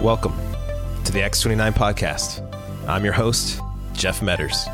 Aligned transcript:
Welcome 0.00 0.34
to 1.04 1.12
the 1.12 1.20
Acts 1.22 1.40
29 1.40 1.72
podcast. 1.72 2.46
I'm 2.86 3.02
your 3.02 3.12
host, 3.12 3.60
Jeff 3.92 4.20
Medders. 4.20 4.66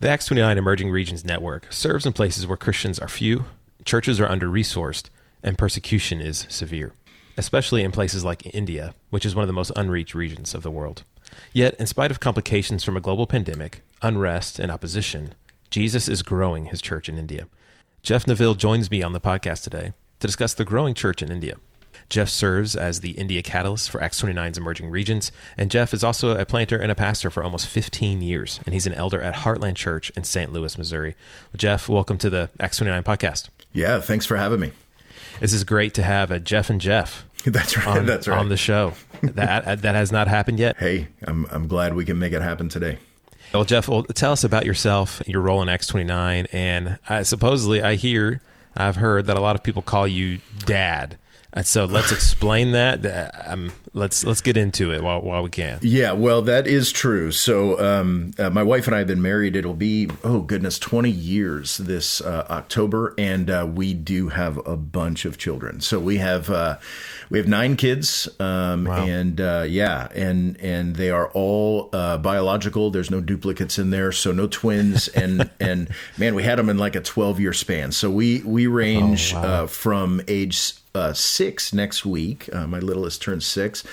The 0.00 0.08
Acts 0.08 0.26
29 0.26 0.58
Emerging 0.58 0.90
Regions 0.90 1.24
Network 1.24 1.72
serves 1.72 2.04
in 2.06 2.12
places 2.12 2.48
where 2.48 2.56
Christians 2.56 2.98
are 2.98 3.06
few, 3.06 3.44
churches 3.84 4.18
are 4.18 4.28
under 4.28 4.48
resourced, 4.48 5.10
and 5.44 5.56
persecution 5.56 6.20
is 6.20 6.44
severe, 6.48 6.92
especially 7.36 7.82
in 7.82 7.92
places 7.92 8.24
like 8.24 8.54
India, 8.54 8.94
which 9.10 9.26
is 9.26 9.34
one 9.34 9.42
of 9.42 9.48
the 9.48 9.52
most 9.52 9.72
unreached 9.76 10.14
regions 10.14 10.54
of 10.54 10.62
the 10.62 10.70
world. 10.70 11.04
Yet, 11.52 11.74
in 11.80 11.86
spite 11.86 12.10
of 12.10 12.20
complications 12.20 12.84
from 12.84 12.96
a 12.96 13.00
global 13.00 13.26
pandemic, 13.26 13.82
unrest, 14.02 14.58
and 14.58 14.70
opposition, 14.70 15.34
Jesus 15.70 16.08
is 16.08 16.22
growing 16.22 16.66
his 16.66 16.82
church 16.82 17.08
in 17.08 17.18
India. 17.18 17.46
Jeff 18.02 18.26
Neville 18.26 18.54
joins 18.54 18.90
me 18.90 19.02
on 19.02 19.12
the 19.12 19.20
podcast 19.20 19.62
today 19.62 19.92
to 20.20 20.26
discuss 20.26 20.54
the 20.54 20.64
growing 20.64 20.94
church 20.94 21.22
in 21.22 21.30
India. 21.30 21.56
Jeff 22.08 22.28
serves 22.28 22.76
as 22.76 23.00
the 23.00 23.12
India 23.12 23.42
Catalyst 23.42 23.90
for 23.90 24.02
Acts 24.02 24.20
29's 24.20 24.58
emerging 24.58 24.90
regions, 24.90 25.32
and 25.56 25.70
Jeff 25.70 25.94
is 25.94 26.04
also 26.04 26.36
a 26.36 26.44
planter 26.44 26.76
and 26.76 26.92
a 26.92 26.94
pastor 26.94 27.30
for 27.30 27.42
almost 27.42 27.66
15 27.66 28.20
years, 28.20 28.60
and 28.66 28.74
he's 28.74 28.86
an 28.86 28.92
elder 28.92 29.22
at 29.22 29.36
Heartland 29.36 29.76
Church 29.76 30.10
in 30.10 30.24
St. 30.24 30.52
Louis, 30.52 30.76
Missouri. 30.76 31.14
Jeff, 31.56 31.88
welcome 31.88 32.18
to 32.18 32.28
the 32.28 32.50
Acts 32.60 32.76
29 32.76 33.02
podcast. 33.02 33.48
Yeah, 33.72 34.00
thanks 34.00 34.26
for 34.26 34.36
having 34.36 34.60
me. 34.60 34.72
This 35.40 35.54
is 35.54 35.64
great 35.64 35.94
to 35.94 36.02
have 36.02 36.30
a 36.30 36.38
Jeff 36.38 36.68
and 36.68 36.80
Jeff. 36.80 37.24
That's 37.46 37.76
right. 37.76 37.86
On, 37.98 38.06
that's 38.06 38.28
right. 38.28 38.38
On 38.38 38.48
the 38.48 38.56
show. 38.56 38.94
that 39.22 39.64
uh, 39.64 39.74
that 39.74 39.94
has 39.94 40.12
not 40.12 40.28
happened 40.28 40.58
yet. 40.60 40.76
Hey, 40.76 41.08
I'm 41.24 41.46
I'm 41.50 41.66
glad 41.66 41.94
we 41.94 42.04
can 42.04 42.18
make 42.18 42.32
it 42.32 42.40
happen 42.40 42.68
today. 42.68 42.98
Well, 43.52 43.64
Jeff, 43.64 43.88
well, 43.88 44.04
tell 44.04 44.32
us 44.32 44.44
about 44.44 44.64
yourself, 44.64 45.20
your 45.26 45.42
role 45.42 45.60
in 45.60 45.68
X29, 45.68 46.46
and 46.52 46.98
I, 47.08 47.22
supposedly 47.22 47.82
I 47.82 47.96
hear, 47.96 48.40
I've 48.74 48.96
heard 48.96 49.26
that 49.26 49.36
a 49.36 49.40
lot 49.40 49.56
of 49.56 49.62
people 49.62 49.82
call 49.82 50.08
you 50.08 50.38
Dad. 50.60 51.18
And 51.52 51.66
so 51.66 51.84
let's 51.84 52.12
explain 52.12 52.72
that. 52.72 53.46
Um, 53.46 53.72
let's 53.94 54.24
let's 54.24 54.40
get 54.40 54.56
into 54.56 54.92
it 54.92 55.02
while 55.02 55.20
while 55.20 55.42
we 55.42 55.50
can. 55.50 55.78
Yeah, 55.82 56.12
well, 56.12 56.42
that 56.42 56.66
is 56.66 56.90
true. 56.90 57.30
So, 57.30 57.78
um, 57.78 58.32
uh, 58.38 58.50
my 58.50 58.62
wife 58.62 58.86
and 58.86 58.96
I 58.96 58.98
have 58.98 59.06
been 59.06 59.22
married. 59.22 59.56
It'll 59.56 59.74
be 59.74 60.08
oh 60.24 60.40
goodness, 60.40 60.78
twenty 60.78 61.10
years 61.10 61.76
this 61.78 62.20
uh, 62.20 62.46
October, 62.50 63.14
and 63.18 63.50
uh, 63.50 63.68
we 63.72 63.94
do 63.94 64.28
have 64.28 64.58
a 64.66 64.76
bunch 64.76 65.24
of 65.24 65.38
children. 65.38 65.80
So 65.80 65.98
we 65.98 66.18
have 66.18 66.48
uh, 66.50 66.78
we 67.28 67.38
have 67.38 67.48
nine 67.48 67.76
kids, 67.76 68.28
um, 68.40 68.84
wow. 68.84 69.04
and 69.04 69.40
uh, 69.40 69.64
yeah, 69.68 70.08
and 70.14 70.58
and 70.60 70.96
they 70.96 71.10
are 71.10 71.28
all 71.30 71.90
uh, 71.92 72.18
biological. 72.18 72.90
There's 72.90 73.10
no 73.10 73.20
duplicates 73.20 73.78
in 73.78 73.90
there, 73.90 74.12
so 74.12 74.32
no 74.32 74.46
twins. 74.46 75.08
and 75.22 75.50
and 75.60 75.88
man, 76.16 76.34
we 76.34 76.42
had 76.42 76.58
them 76.58 76.68
in 76.68 76.78
like 76.78 76.96
a 76.96 77.00
twelve 77.00 77.38
year 77.40 77.52
span. 77.52 77.92
So 77.92 78.10
we 78.10 78.40
we 78.40 78.66
range 78.66 79.34
oh, 79.34 79.42
wow. 79.42 79.66
from 79.66 80.22
age 80.28 80.74
uh, 80.94 81.12
six 81.12 81.72
next 81.72 82.04
week. 82.04 82.48
Uh, 82.52 82.66
my 82.66 82.78
littlest 82.78 83.22
turns 83.22 83.46
six. 83.46 83.84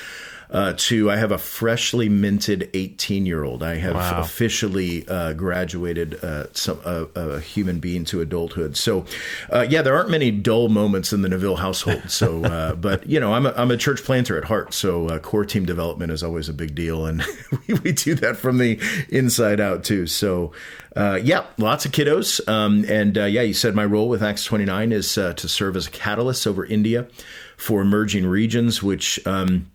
Uh, 0.52 0.74
to 0.76 1.12
I 1.12 1.18
have 1.18 1.32
a 1.32 1.38
freshly 1.38 2.10
minted 2.10 2.72
18 2.74 3.28
year 3.28 3.44
old. 3.44 3.62
I 3.62 3.76
have 3.76 3.94
wow. 3.94 4.20
officially 4.20 5.08
uh, 5.08 5.34
graduated 5.34 6.24
uh, 6.24 6.52
some, 6.54 6.80
a 6.84 7.40
human 7.40 7.80
being 7.80 8.04
to 8.06 8.22
adulthood. 8.22 8.76
So, 8.76 9.06
uh, 9.54 9.68
yeah, 9.70 9.84
there 9.84 9.96
aren't 9.96 10.10
many 10.10 10.32
dull 10.32 10.68
moments 10.68 11.14
in 11.14 11.22
the 11.22 11.30
Neville 11.30 11.58
household. 11.58 12.10
So, 12.10 12.44
uh, 12.44 12.74
but 12.74 13.06
you 13.08 13.20
know, 13.20 13.34
I'm 13.34 13.46
a, 13.46 13.54
I'm 13.56 13.70
a 13.70 13.78
church 13.78 14.04
planter 14.04 14.40
at 14.40 14.46
heart. 14.46 14.74
So, 14.74 15.08
uh, 15.10 15.20
core 15.20 15.46
team 15.46 15.66
development 15.66 16.12
is 16.12 16.24
always 16.24 16.50
a 16.50 16.54
big 16.54 16.74
deal, 16.74 17.06
and 17.06 17.24
we, 17.68 17.76
we 17.76 17.92
do 17.92 18.16
that 18.16 18.36
from 18.36 18.58
the 18.58 18.80
inside 19.10 19.60
out 19.60 19.84
too. 19.84 20.08
So, 20.08 20.52
yeah, 20.96 21.46
lots 21.60 21.86
of 21.86 21.92
kiddos. 21.92 22.48
Um, 22.50 22.86
and 22.90 23.16
yeah, 23.16 23.44
you 23.44 23.54
said 23.54 23.76
my 23.76 23.86
role 23.86 24.10
with 24.10 24.24
Acts 24.24 24.46
29 24.46 24.94
is 24.94 25.14
to 25.14 25.48
serve 25.48 25.76
as 25.76 25.86
a 25.86 25.92
catalyst 25.92 26.48
over 26.48 26.66
India 26.66 27.08
for 27.56 27.82
emerging 27.82 28.26
regions, 28.26 28.82
which 28.82 29.26
um, 29.28 29.70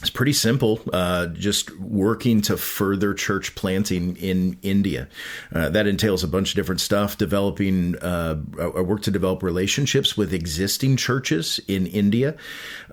it's 0.00 0.10
pretty 0.10 0.32
simple. 0.32 0.80
Uh, 0.92 1.26
just 1.26 1.78
working 1.78 2.40
to 2.42 2.56
further 2.56 3.12
church 3.12 3.54
planting 3.54 4.16
in 4.16 4.58
India. 4.62 5.08
Uh, 5.54 5.68
that 5.68 5.86
entails 5.86 6.24
a 6.24 6.28
bunch 6.28 6.50
of 6.50 6.56
different 6.56 6.80
stuff. 6.80 7.18
Developing, 7.18 7.96
uh, 7.98 8.40
I 8.58 8.80
work 8.80 9.02
to 9.02 9.10
develop 9.10 9.42
relationships 9.42 10.16
with 10.16 10.32
existing 10.32 10.96
churches 10.96 11.60
in 11.68 11.86
India, 11.86 12.36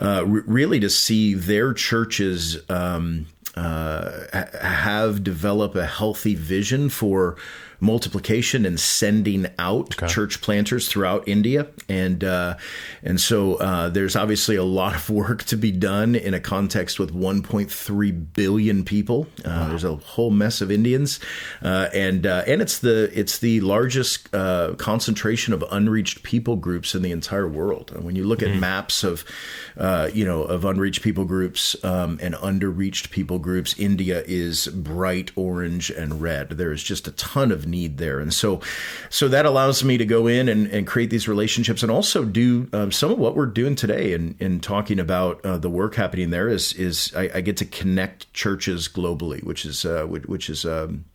uh, 0.02 0.20
r- 0.20 0.26
really 0.26 0.82
to 0.82 0.90
see 0.90 1.34
their 1.34 1.74
churches 1.74 2.58
um, 2.70 3.28
uh, 3.56 4.46
have 4.62 5.24
develop 5.24 5.76
a 5.76 5.86
healthy 5.86 6.36
vision 6.36 6.90
for 6.90 7.38
multiplication 7.80 8.66
and 8.66 8.80
sending 8.80 9.48
out 9.60 10.02
okay. 10.02 10.08
church 10.08 10.42
planters 10.42 10.88
throughout 10.88 11.28
India, 11.28 11.68
and 11.88 12.24
uh, 12.24 12.56
and 13.04 13.20
so 13.20 13.56
uh, 13.56 13.90
there's 13.90 14.16
obviously 14.16 14.56
a 14.56 14.64
lot 14.64 14.96
of 14.96 15.10
work 15.10 15.44
to 15.46 15.58
be 15.58 15.72
done 15.72 16.16
in 16.16 16.34
a 16.34 16.40
context 16.40 17.00
with 17.00 17.14
1.3 17.14 18.34
billion 18.34 18.84
people. 18.84 19.28
Uh, 19.46 19.50
wow. 19.50 19.68
There's 19.70 19.84
a 19.84 19.96
whole 19.96 20.32
mess 20.32 20.62
of 20.62 20.72
Indians, 20.72 21.20
uh, 21.62 21.90
and 21.94 22.26
uh, 22.26 22.44
and 22.48 22.62
it's 22.62 22.80
the 22.80 23.12
it's 23.18 23.40
the 23.40 23.62
largest 23.62 24.34
uh, 24.34 24.74
concentration 24.78 25.54
of 25.54 25.64
unreached 25.72 26.24
people 26.24 26.56
groups 26.56 26.96
in 26.96 27.02
the 27.02 27.12
entire 27.12 27.48
world. 27.48 27.92
And 27.94 28.04
when 28.04 28.16
you 28.16 28.26
look 28.26 28.40
mm-hmm. 28.40 28.56
at 28.56 28.60
maps 28.60 29.04
of 29.04 29.24
you 30.14 30.26
know 30.26 30.44
of 30.44 30.66
unreached 30.66 31.04
people 31.04 31.26
groups 31.26 31.76
um, 31.84 32.20
and 32.22 32.36
underreached 32.36 33.12
people 33.12 33.40
groups, 33.40 33.78
India 33.78 34.24
is 34.26 34.68
bright 34.68 35.32
orange 35.36 35.90
and 35.90 36.22
red. 36.22 36.50
There 36.50 36.72
is 36.72 36.84
just 36.84 37.08
a 37.08 37.12
ton 37.12 37.52
of 37.52 37.67
need 37.68 37.98
there. 37.98 38.20
And 38.20 38.34
so, 38.34 38.62
so 39.10 39.28
that 39.28 39.46
allows 39.46 39.84
me 39.84 39.98
to 39.98 40.06
go 40.06 40.28
in 40.28 40.50
and, 40.50 40.68
and 40.68 40.88
create 40.88 41.10
these 41.10 41.28
relationships 41.28 41.84
and 41.84 41.92
also 41.92 42.24
do 42.26 42.70
um, 42.74 42.92
some 42.92 43.12
of 43.12 43.20
what 43.20 43.36
we're 43.36 43.46
doing 43.46 43.76
today 43.76 44.14
in, 44.14 44.36
in 44.40 44.60
talking 44.60 45.00
about 45.00 45.44
uh, 45.46 45.58
the 45.58 45.70
work 45.70 45.96
happening 45.96 46.30
there 46.30 46.48
is, 46.48 46.74
is 46.74 47.14
I, 47.16 47.30
I, 47.36 47.42
get 47.42 47.58
to 47.58 47.66
connect 47.66 48.32
churches 48.34 48.88
globally, 48.88 49.44
which 49.44 49.66
is, 49.66 49.86
uh, 49.86 50.06
which 50.06 50.50
is 50.50 50.66
um, 50.66 51.06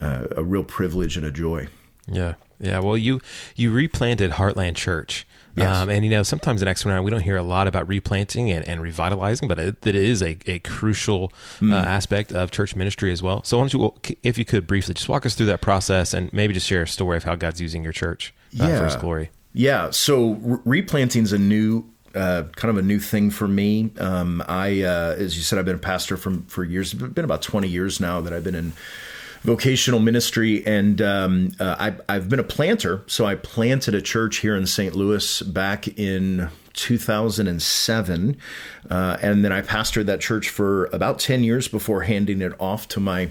uh, 0.00 0.26
a 0.36 0.44
real 0.44 0.64
privilege 0.64 1.16
and 1.16 1.26
a 1.26 1.30
joy. 1.30 1.68
Yeah. 2.10 2.34
Yeah. 2.60 2.80
Well, 2.80 2.96
you, 2.96 3.20
you 3.54 3.72
replanted 3.72 4.32
Heartland 4.32 4.76
Church. 4.76 5.26
Yes. 5.58 5.76
Um, 5.76 5.90
and 5.90 6.04
you 6.04 6.10
know, 6.10 6.22
sometimes 6.22 6.62
in 6.62 6.68
Acts 6.68 6.82
29 6.82 7.02
we 7.02 7.10
don't 7.10 7.22
hear 7.22 7.36
a 7.36 7.42
lot 7.42 7.66
about 7.66 7.88
replanting 7.88 8.50
and, 8.50 8.66
and 8.68 8.80
revitalizing, 8.80 9.48
but 9.48 9.58
it, 9.58 9.86
it 9.86 9.94
is 9.94 10.22
a, 10.22 10.38
a 10.46 10.60
crucial 10.60 11.32
mm. 11.60 11.72
uh, 11.72 11.76
aspect 11.76 12.32
of 12.32 12.50
church 12.50 12.76
ministry 12.76 13.12
as 13.12 13.22
well. 13.22 13.42
So, 13.44 13.58
why 13.58 13.66
don't 13.66 13.74
you, 13.74 14.16
if 14.22 14.38
you 14.38 14.44
could 14.44 14.66
briefly 14.66 14.94
just 14.94 15.08
walk 15.08 15.26
us 15.26 15.34
through 15.34 15.46
that 15.46 15.60
process 15.60 16.14
and 16.14 16.32
maybe 16.32 16.54
just 16.54 16.66
share 16.66 16.82
a 16.82 16.88
story 16.88 17.16
of 17.16 17.24
how 17.24 17.34
God's 17.34 17.60
using 17.60 17.82
your 17.82 17.92
church 17.92 18.32
uh, 18.60 18.66
yeah. 18.68 18.78
for 18.78 18.84
His 18.84 18.96
glory? 18.96 19.30
Yeah. 19.52 19.90
So, 19.90 20.34
re- 20.34 20.60
replanting 20.64 21.24
is 21.24 21.32
a 21.32 21.38
new 21.38 21.84
uh, 22.14 22.44
kind 22.56 22.70
of 22.70 22.78
a 22.78 22.82
new 22.82 22.98
thing 22.98 23.30
for 23.30 23.46
me. 23.46 23.90
Um, 23.98 24.42
I, 24.48 24.82
uh, 24.82 25.14
as 25.18 25.36
you 25.36 25.42
said, 25.42 25.58
I've 25.58 25.64
been 25.64 25.76
a 25.76 25.78
pastor 25.78 26.16
from 26.16 26.44
for 26.44 26.64
years. 26.64 26.92
It's 26.92 27.02
been 27.02 27.24
about 27.24 27.42
twenty 27.42 27.68
years 27.68 28.00
now 28.00 28.20
that 28.20 28.32
I've 28.32 28.44
been 28.44 28.54
in 28.54 28.72
vocational 29.42 30.00
ministry, 30.00 30.66
and 30.66 31.00
um, 31.00 31.52
uh, 31.60 31.76
I, 31.78 32.14
I've 32.14 32.28
been 32.28 32.40
a 32.40 32.44
planter. 32.44 33.02
So 33.06 33.26
I 33.26 33.34
planted 33.34 33.94
a 33.94 34.02
church 34.02 34.38
here 34.38 34.56
in 34.56 34.66
St. 34.66 34.94
Louis 34.94 35.42
back 35.42 35.88
in 35.98 36.50
2007. 36.74 38.36
Uh, 38.90 39.16
and 39.20 39.44
then 39.44 39.52
I 39.52 39.62
pastored 39.62 40.06
that 40.06 40.20
church 40.20 40.48
for 40.48 40.86
about 40.86 41.18
10 41.18 41.44
years 41.44 41.68
before 41.68 42.02
handing 42.02 42.40
it 42.40 42.52
off 42.60 42.88
to 42.88 43.00
my 43.00 43.30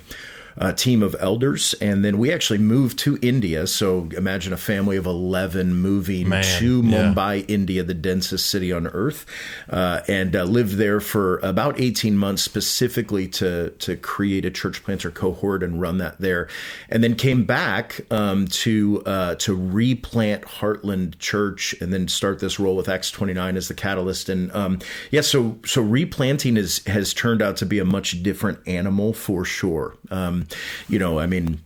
uh, 0.59 0.71
team 0.73 1.03
of 1.03 1.15
elders. 1.19 1.75
And 1.75 2.03
then 2.03 2.17
we 2.17 2.33
actually 2.33 2.59
moved 2.59 2.97
to 2.99 3.17
India. 3.21 3.67
So 3.67 4.09
imagine 4.15 4.53
a 4.53 4.57
family 4.57 4.97
of 4.97 5.05
11 5.05 5.75
moving 5.75 6.29
Man, 6.29 6.43
to 6.59 6.81
Mumbai, 6.81 7.39
yeah. 7.39 7.55
India, 7.55 7.83
the 7.83 7.93
densest 7.93 8.49
city 8.49 8.71
on 8.71 8.87
earth, 8.87 9.25
uh, 9.69 10.01
and 10.07 10.35
uh, 10.35 10.43
lived 10.43 10.73
there 10.73 10.99
for 10.99 11.37
about 11.39 11.79
18 11.79 12.17
months 12.17 12.41
specifically 12.41 13.27
to, 13.27 13.71
to 13.71 13.95
create 13.97 14.45
a 14.45 14.51
church 14.51 14.83
planter 14.83 15.11
cohort 15.11 15.63
and 15.63 15.79
run 15.81 15.99
that 15.99 16.19
there. 16.19 16.47
And 16.89 17.03
then 17.03 17.15
came 17.15 17.45
back 17.45 18.01
um, 18.11 18.47
to, 18.47 19.03
uh, 19.05 19.35
to 19.35 19.55
replant 19.55 20.43
Heartland 20.43 21.19
Church 21.19 21.75
and 21.81 21.93
then 21.93 22.07
start 22.07 22.39
this 22.39 22.59
role 22.59 22.75
with 22.75 22.89
Acts 22.89 23.11
29 23.11 23.57
as 23.57 23.67
the 23.67 23.73
catalyst. 23.73 24.29
And 24.29 24.51
um, 24.53 24.79
yeah, 25.11 25.21
so, 25.21 25.59
so 25.65 25.81
replanting 25.81 26.57
is, 26.57 26.83
has 26.85 27.13
turned 27.13 27.41
out 27.41 27.57
to 27.57 27.65
be 27.65 27.79
a 27.79 27.85
much 27.85 28.23
different 28.23 28.59
animal 28.67 29.13
for 29.13 29.45
sure. 29.45 29.95
Um, 30.09 30.46
you 30.87 30.99
know, 30.99 31.19
I 31.19 31.27
mean, 31.27 31.59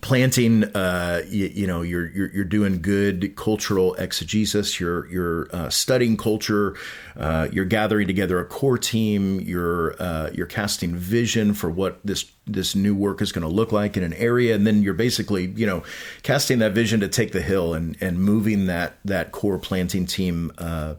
planting 0.00 0.64
uh, 0.76 1.22
you, 1.28 1.46
you, 1.46 1.66
know 1.66 1.82
you're, 1.82 2.10
you're 2.10 2.30
you're 2.32 2.44
doing 2.44 2.80
good 2.80 3.34
cultural 3.36 3.94
exegesis. 3.94 4.78
You're 4.78 5.06
you're 5.10 5.48
uh, 5.52 5.68
studying 5.68 6.16
culture. 6.16 6.76
Uh, 7.16 7.48
you're 7.52 7.64
gathering 7.64 8.06
together 8.06 8.38
a 8.38 8.44
core 8.44 8.78
team. 8.78 9.40
You're 9.40 10.00
uh, 10.00 10.30
you're 10.32 10.46
casting 10.46 10.94
vision 10.94 11.54
for 11.54 11.70
what 11.70 12.00
this 12.04 12.30
this 12.46 12.74
new 12.74 12.94
work 12.94 13.20
is 13.20 13.32
going 13.32 13.42
to 13.42 13.52
look 13.52 13.72
like 13.72 13.96
in 13.96 14.02
an 14.02 14.14
area. 14.14 14.54
And 14.54 14.66
then 14.66 14.82
you're 14.82 14.94
basically 14.94 15.46
you 15.46 15.66
know 15.66 15.82
casting 16.22 16.58
that 16.60 16.72
vision 16.72 17.00
to 17.00 17.08
take 17.08 17.32
the 17.32 17.42
hill 17.42 17.74
and 17.74 17.96
and 18.00 18.20
moving 18.20 18.66
that 18.66 18.98
that 19.04 19.32
core 19.32 19.58
planting 19.58 20.06
team 20.06 20.52
uh, 20.58 20.94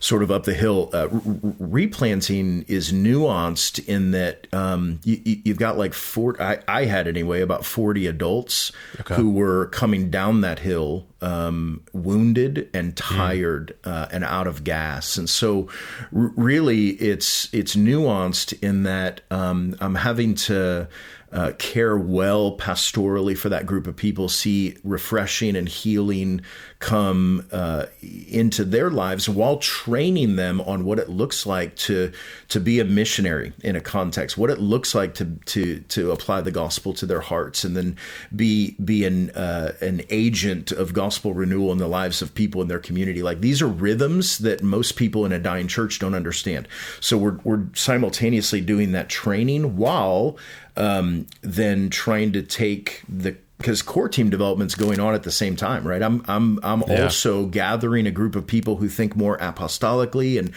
sort 0.00 0.22
of 0.22 0.30
up 0.30 0.44
the 0.44 0.54
hill. 0.54 0.90
Uh, 0.92 1.08
replanting 1.10 2.64
is 2.68 2.92
nuanced 2.92 3.86
in 3.88 4.12
that 4.12 4.46
um, 4.52 5.00
you, 5.04 5.40
have 5.46 5.58
got 5.58 5.78
like 5.78 5.94
four. 5.94 6.40
I, 6.40 6.58
I, 6.68 6.84
had 6.84 7.06
anyway 7.06 7.40
about 7.40 7.64
forty 7.64 8.06
adults 8.06 8.72
okay. 9.00 9.14
who 9.14 9.30
were 9.30 9.66
coming 9.66 10.10
down 10.10 10.40
that 10.42 10.60
hill, 10.60 11.06
um, 11.20 11.82
wounded 11.92 12.70
and 12.74 12.98
hmm. 12.98 13.16
tired 13.16 13.76
mm. 13.82 13.90
uh, 13.90 14.08
and 14.12 14.24
out 14.24 14.46
of 14.46 14.64
gas, 14.64 15.16
and 15.16 15.28
so 15.28 15.68
r- 16.14 16.32
really 16.36 16.88
it's 16.90 17.52
it's 17.52 17.76
nuanced 17.76 18.60
in 18.62 18.84
that 18.84 19.20
um, 19.30 19.76
I'm 19.80 19.96
having 19.96 20.34
to 20.34 20.88
uh, 21.32 21.52
care 21.58 21.96
well 21.96 22.56
pastorally 22.56 23.36
for 23.36 23.48
that 23.48 23.66
group 23.66 23.86
of 23.86 23.96
people, 23.96 24.28
see 24.28 24.76
refreshing 24.82 25.56
and 25.56 25.68
healing 25.68 26.40
come 26.78 27.44
uh, 27.50 27.86
into 28.28 28.64
their 28.64 28.88
lives 28.88 29.28
while 29.28 29.56
training 29.56 30.36
them 30.36 30.60
on 30.60 30.84
what 30.84 30.98
it 30.98 31.08
looks 31.08 31.44
like 31.44 31.74
to 31.74 32.12
to 32.48 32.60
be 32.60 32.78
a 32.78 32.84
missionary 32.84 33.52
in 33.64 33.74
a 33.74 33.80
context, 33.80 34.38
what 34.38 34.48
it 34.48 34.60
looks 34.60 34.94
like 34.94 35.14
to 35.14 35.24
to 35.46 35.80
to 35.80 36.12
apply 36.12 36.40
the 36.40 36.52
gospel 36.52 36.92
to 36.94 37.04
their 37.04 37.20
hearts, 37.20 37.64
and 37.64 37.76
then 37.76 37.96
be 38.34 38.76
be 38.84 39.04
an 39.04 39.30
uh, 39.30 39.72
an 39.80 40.02
agent 40.10 40.70
of 40.70 40.92
gospel 40.92 41.34
renewal 41.34 41.72
in 41.72 41.78
the 41.78 41.88
lives 41.88 42.22
of 42.22 42.32
people 42.34 42.62
in 42.62 42.68
their 42.68 42.78
community. 42.78 43.22
Like 43.22 43.40
these 43.40 43.60
are 43.60 43.68
rhythms 43.68 44.38
that 44.38 44.62
most 44.62 44.94
people 44.94 45.26
in 45.26 45.32
a 45.32 45.38
dying 45.38 45.66
church 45.66 45.98
don't 45.98 46.14
understand. 46.14 46.68
So 47.00 47.18
we're 47.18 47.38
we're 47.42 47.64
simultaneously 47.74 48.60
doing 48.60 48.92
that 48.92 49.08
training 49.08 49.76
while 49.76 50.38
um, 50.76 51.26
then 51.42 51.90
trying 51.90 52.32
to 52.32 52.42
take 52.42 53.02
the 53.08 53.36
because 53.58 53.82
core 53.82 54.08
team 54.08 54.30
development's 54.30 54.76
going 54.76 55.00
on 55.00 55.14
at 55.14 55.24
the 55.24 55.32
same 55.32 55.56
time, 55.56 55.86
right? 55.86 56.00
I'm 56.00 56.24
I'm 56.28 56.60
I'm 56.62 56.82
yeah. 56.86 57.02
also 57.04 57.46
gathering 57.46 58.06
a 58.06 58.10
group 58.10 58.36
of 58.36 58.46
people 58.46 58.76
who 58.76 58.88
think 58.88 59.16
more 59.16 59.36
apostolically 59.38 60.38
and 60.38 60.52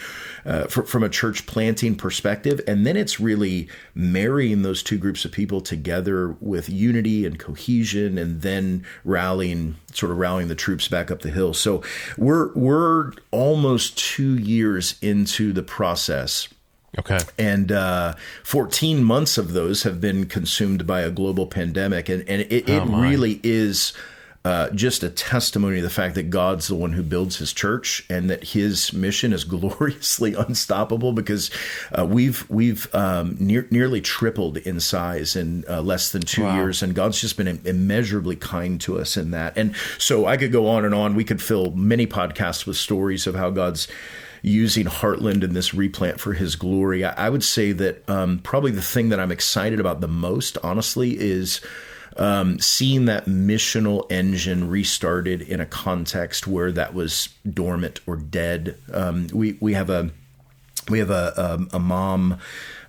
uh, 0.46 0.66
from 0.68 1.02
a 1.02 1.08
church 1.08 1.46
planting 1.46 1.96
perspective, 1.96 2.60
and 2.66 2.86
then 2.86 2.96
it's 2.96 3.18
really 3.18 3.68
marrying 3.94 4.62
those 4.62 4.82
two 4.82 4.98
groups 4.98 5.24
of 5.24 5.32
people 5.32 5.60
together 5.60 6.36
with 6.40 6.68
unity 6.68 7.26
and 7.26 7.38
cohesion, 7.38 8.18
and 8.18 8.42
then 8.42 8.86
rallying, 9.04 9.76
sort 9.92 10.12
of 10.12 10.18
rallying 10.18 10.48
the 10.48 10.54
troops 10.54 10.86
back 10.86 11.10
up 11.10 11.20
the 11.20 11.30
hill. 11.30 11.52
So 11.52 11.82
we're 12.16 12.52
we're 12.54 13.12
almost 13.32 13.98
two 13.98 14.38
years 14.38 14.94
into 15.02 15.52
the 15.52 15.62
process 15.62 16.48
Okay. 16.98 17.18
And 17.38 17.72
uh, 17.72 18.14
14 18.44 19.02
months 19.02 19.38
of 19.38 19.52
those 19.52 19.82
have 19.84 20.00
been 20.00 20.26
consumed 20.26 20.86
by 20.86 21.00
a 21.00 21.10
global 21.10 21.46
pandemic. 21.46 22.08
And, 22.08 22.28
and 22.28 22.42
it, 22.42 22.68
it 22.68 22.82
oh 22.82 22.86
really 22.86 23.40
is 23.42 23.94
uh, 24.44 24.68
just 24.70 25.04
a 25.04 25.08
testimony 25.08 25.76
to 25.76 25.82
the 25.82 25.90
fact 25.90 26.16
that 26.16 26.28
God's 26.28 26.66
the 26.66 26.74
one 26.74 26.92
who 26.92 27.02
builds 27.02 27.36
his 27.36 27.52
church 27.52 28.04
and 28.10 28.28
that 28.28 28.42
his 28.42 28.92
mission 28.92 29.32
is 29.32 29.44
gloriously 29.44 30.34
unstoppable 30.34 31.12
because 31.12 31.50
uh, 31.96 32.04
we've 32.04 32.48
we've 32.50 32.92
um, 32.94 33.36
near, 33.38 33.68
nearly 33.70 34.00
tripled 34.00 34.56
in 34.58 34.80
size 34.80 35.36
in 35.36 35.64
uh, 35.68 35.80
less 35.80 36.10
than 36.10 36.22
two 36.22 36.42
wow. 36.42 36.56
years, 36.56 36.82
and 36.82 36.94
God's 36.94 37.20
just 37.20 37.36
been 37.36 37.60
immeasurably 37.64 38.36
kind 38.36 38.80
to 38.82 38.98
us 38.98 39.16
in 39.16 39.30
that. 39.30 39.56
And 39.56 39.76
so 39.98 40.26
I 40.26 40.36
could 40.36 40.52
go 40.52 40.66
on 40.68 40.84
and 40.84 40.94
on. 40.94 41.14
We 41.14 41.24
could 41.24 41.40
fill 41.40 41.70
many 41.70 42.06
podcasts 42.06 42.66
with 42.66 42.76
stories 42.76 43.26
of 43.26 43.36
how 43.36 43.50
God's 43.50 43.86
using 44.42 44.86
Heartland 44.86 45.44
and 45.44 45.54
this 45.54 45.72
replant 45.72 46.20
for 46.20 46.34
his 46.34 46.56
glory. 46.56 47.04
I, 47.04 47.26
I 47.26 47.30
would 47.30 47.44
say 47.44 47.72
that 47.72 48.08
um, 48.10 48.40
probably 48.40 48.72
the 48.72 48.82
thing 48.82 49.08
that 49.10 49.20
I'm 49.20 49.32
excited 49.32 49.80
about 49.80 50.00
the 50.00 50.08
most, 50.08 50.58
honestly, 50.62 51.18
is 51.18 51.60
um, 52.16 52.58
seeing 52.58 53.06
that 53.06 53.26
missional 53.26 54.10
engine 54.10 54.68
restarted 54.68 55.42
in 55.42 55.60
a 55.60 55.66
context 55.66 56.46
where 56.46 56.72
that 56.72 56.92
was 56.92 57.28
dormant 57.48 58.00
or 58.06 58.16
dead. 58.16 58.76
Um, 58.92 59.28
we 59.32 59.56
we 59.60 59.74
have 59.74 59.88
a 59.88 60.10
we 60.88 60.98
have 60.98 61.10
a, 61.10 61.32
a, 61.36 61.54
um, 61.54 61.68
a 61.72 61.78
mom 61.78 62.38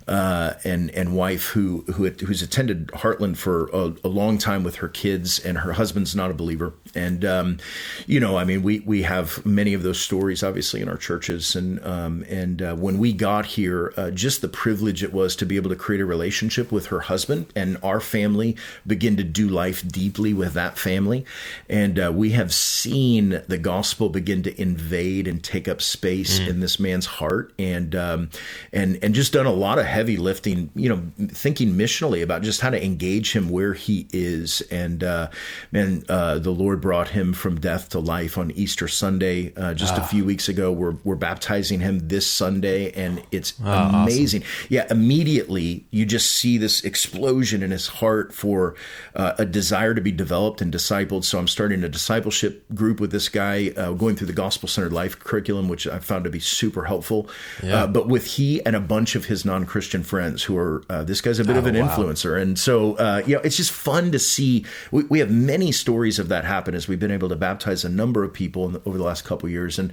uh, 0.06 0.54
and 0.64 0.90
and 0.90 1.16
wife 1.16 1.46
who 1.46 1.82
who 1.94 2.08
who's 2.10 2.42
attended 2.42 2.88
Heartland 2.88 3.38
for 3.38 3.68
a, 3.68 3.94
a, 4.04 4.08
long 4.08 4.36
time 4.36 4.62
with 4.62 4.76
her 4.76 4.88
kids, 4.88 5.38
and 5.38 5.58
her 5.58 5.72
husband's 5.72 6.14
not 6.14 6.30
a 6.30 6.34
believer. 6.34 6.74
And 6.94 7.24
um, 7.24 7.58
you 8.06 8.20
know, 8.20 8.36
I 8.36 8.44
mean, 8.44 8.62
we 8.62 8.80
we 8.80 9.02
have 9.02 9.44
many 9.46 9.72
of 9.72 9.82
those 9.82 9.98
stories, 9.98 10.42
obviously, 10.42 10.82
in 10.82 10.90
our 10.90 10.98
churches. 10.98 11.56
And 11.56 11.82
um, 11.86 12.22
and 12.28 12.60
uh, 12.60 12.74
when 12.74 12.98
we 12.98 13.14
got 13.14 13.46
here, 13.46 13.94
uh, 13.96 14.10
just 14.10 14.42
the 14.42 14.48
privilege 14.48 15.02
it 15.02 15.12
was 15.14 15.34
to 15.36 15.46
be 15.46 15.56
able 15.56 15.70
to 15.70 15.76
create 15.76 16.02
a 16.02 16.06
relationship 16.06 16.70
with 16.70 16.86
her 16.86 17.00
husband 17.00 17.50
and 17.56 17.78
our 17.82 18.00
family, 18.00 18.56
begin 18.86 19.16
to 19.16 19.24
do 19.24 19.48
life 19.48 19.86
deeply 19.88 20.34
with 20.34 20.52
that 20.52 20.76
family, 20.76 21.24
and 21.66 21.98
uh, 21.98 22.12
we 22.14 22.30
have 22.32 22.52
seen 22.52 23.42
the 23.48 23.58
gospel 23.58 24.10
begin 24.10 24.42
to 24.42 24.60
invade 24.60 25.26
and 25.26 25.42
take 25.42 25.66
up 25.66 25.80
space 25.80 26.40
mm. 26.40 26.48
in 26.48 26.60
this 26.60 26.78
man's 26.78 27.06
heart, 27.06 27.54
and 27.58 27.94
um, 27.94 28.28
and 28.70 28.98
and 29.02 29.14
just 29.14 29.32
done 29.32 29.46
a 29.46 29.52
lot 29.52 29.78
of 29.78 29.93
heavy 29.94 30.16
lifting, 30.16 30.70
you 30.74 30.88
know, 30.88 31.00
thinking 31.28 31.74
missionally 31.74 32.22
about 32.22 32.42
just 32.42 32.60
how 32.60 32.68
to 32.68 32.84
engage 32.84 33.32
him 33.32 33.48
where 33.48 33.74
he 33.74 34.08
is. 34.12 34.60
And 34.62 35.02
uh, 35.04 35.30
man, 35.70 36.02
uh, 36.08 36.40
the 36.40 36.50
Lord 36.50 36.80
brought 36.80 37.08
him 37.08 37.32
from 37.32 37.60
death 37.60 37.90
to 37.90 38.00
life 38.00 38.36
on 38.36 38.50
Easter 38.50 38.88
Sunday 38.88 39.54
uh, 39.56 39.72
just 39.72 39.96
a 39.96 40.02
ah. 40.02 40.06
few 40.06 40.24
weeks 40.24 40.48
ago. 40.48 40.72
We're 40.72 40.96
we're 41.04 41.14
baptizing 41.14 41.80
him 41.80 42.08
this 42.08 42.26
Sunday, 42.26 42.90
and 42.92 43.22
it's 43.30 43.54
ah, 43.64 44.02
amazing. 44.02 44.42
Awesome. 44.42 44.66
Yeah, 44.68 44.86
immediately 44.90 45.86
you 45.90 46.04
just 46.04 46.30
see 46.32 46.58
this 46.58 46.82
explosion 46.82 47.62
in 47.62 47.70
his 47.70 47.86
heart 47.86 48.34
for 48.34 48.74
uh, 49.14 49.34
a 49.38 49.44
desire 49.46 49.94
to 49.94 50.00
be 50.00 50.12
developed 50.12 50.60
and 50.60 50.72
discipled. 50.72 51.24
So 51.24 51.38
I'm 51.38 51.48
starting 51.48 51.84
a 51.84 51.88
discipleship 51.88 52.64
group 52.74 52.98
with 52.98 53.12
this 53.12 53.28
guy, 53.28 53.72
uh, 53.76 53.92
going 53.92 54.16
through 54.16 54.26
the 54.26 54.32
gospel 54.32 54.68
centered 54.68 54.92
life 54.92 55.18
curriculum, 55.18 55.68
which 55.68 55.86
I 55.86 56.00
found 56.00 56.24
to 56.24 56.30
be 56.30 56.40
super 56.40 56.84
helpful. 56.84 57.30
Yeah. 57.62 57.84
Uh, 57.84 57.86
but 57.86 58.08
with 58.08 58.26
he 58.26 58.64
and 58.66 58.74
a 58.74 58.80
bunch 58.80 59.14
of 59.14 59.26
his 59.26 59.44
non 59.44 59.66
Christian 59.66 59.83
Christian 59.84 60.02
friends 60.02 60.42
who 60.42 60.56
are 60.56 60.82
uh, 60.88 61.04
this 61.04 61.20
guy's 61.20 61.38
a 61.38 61.44
bit 61.44 61.56
oh, 61.56 61.58
of 61.58 61.66
an 61.66 61.76
wow. 61.76 61.94
influencer, 61.94 62.40
and 62.40 62.58
so 62.58 62.94
uh, 62.94 63.22
you 63.26 63.34
know 63.34 63.42
it's 63.42 63.58
just 63.58 63.70
fun 63.70 64.12
to 64.12 64.18
see. 64.18 64.64
We, 64.90 65.04
we, 65.04 65.18
have 65.18 65.30
many 65.30 65.72
stories 65.72 66.18
of 66.18 66.28
that 66.30 66.46
happen 66.46 66.74
as 66.74 66.88
we've 66.88 66.98
been 66.98 67.10
able 67.10 67.28
to 67.28 67.36
baptize 67.36 67.84
a 67.84 67.90
number 67.90 68.24
of 68.24 68.32
people 68.32 68.70
the, 68.70 68.80
over 68.86 68.96
the 68.96 69.04
last 69.04 69.26
couple 69.26 69.46
years, 69.50 69.78
and 69.78 69.92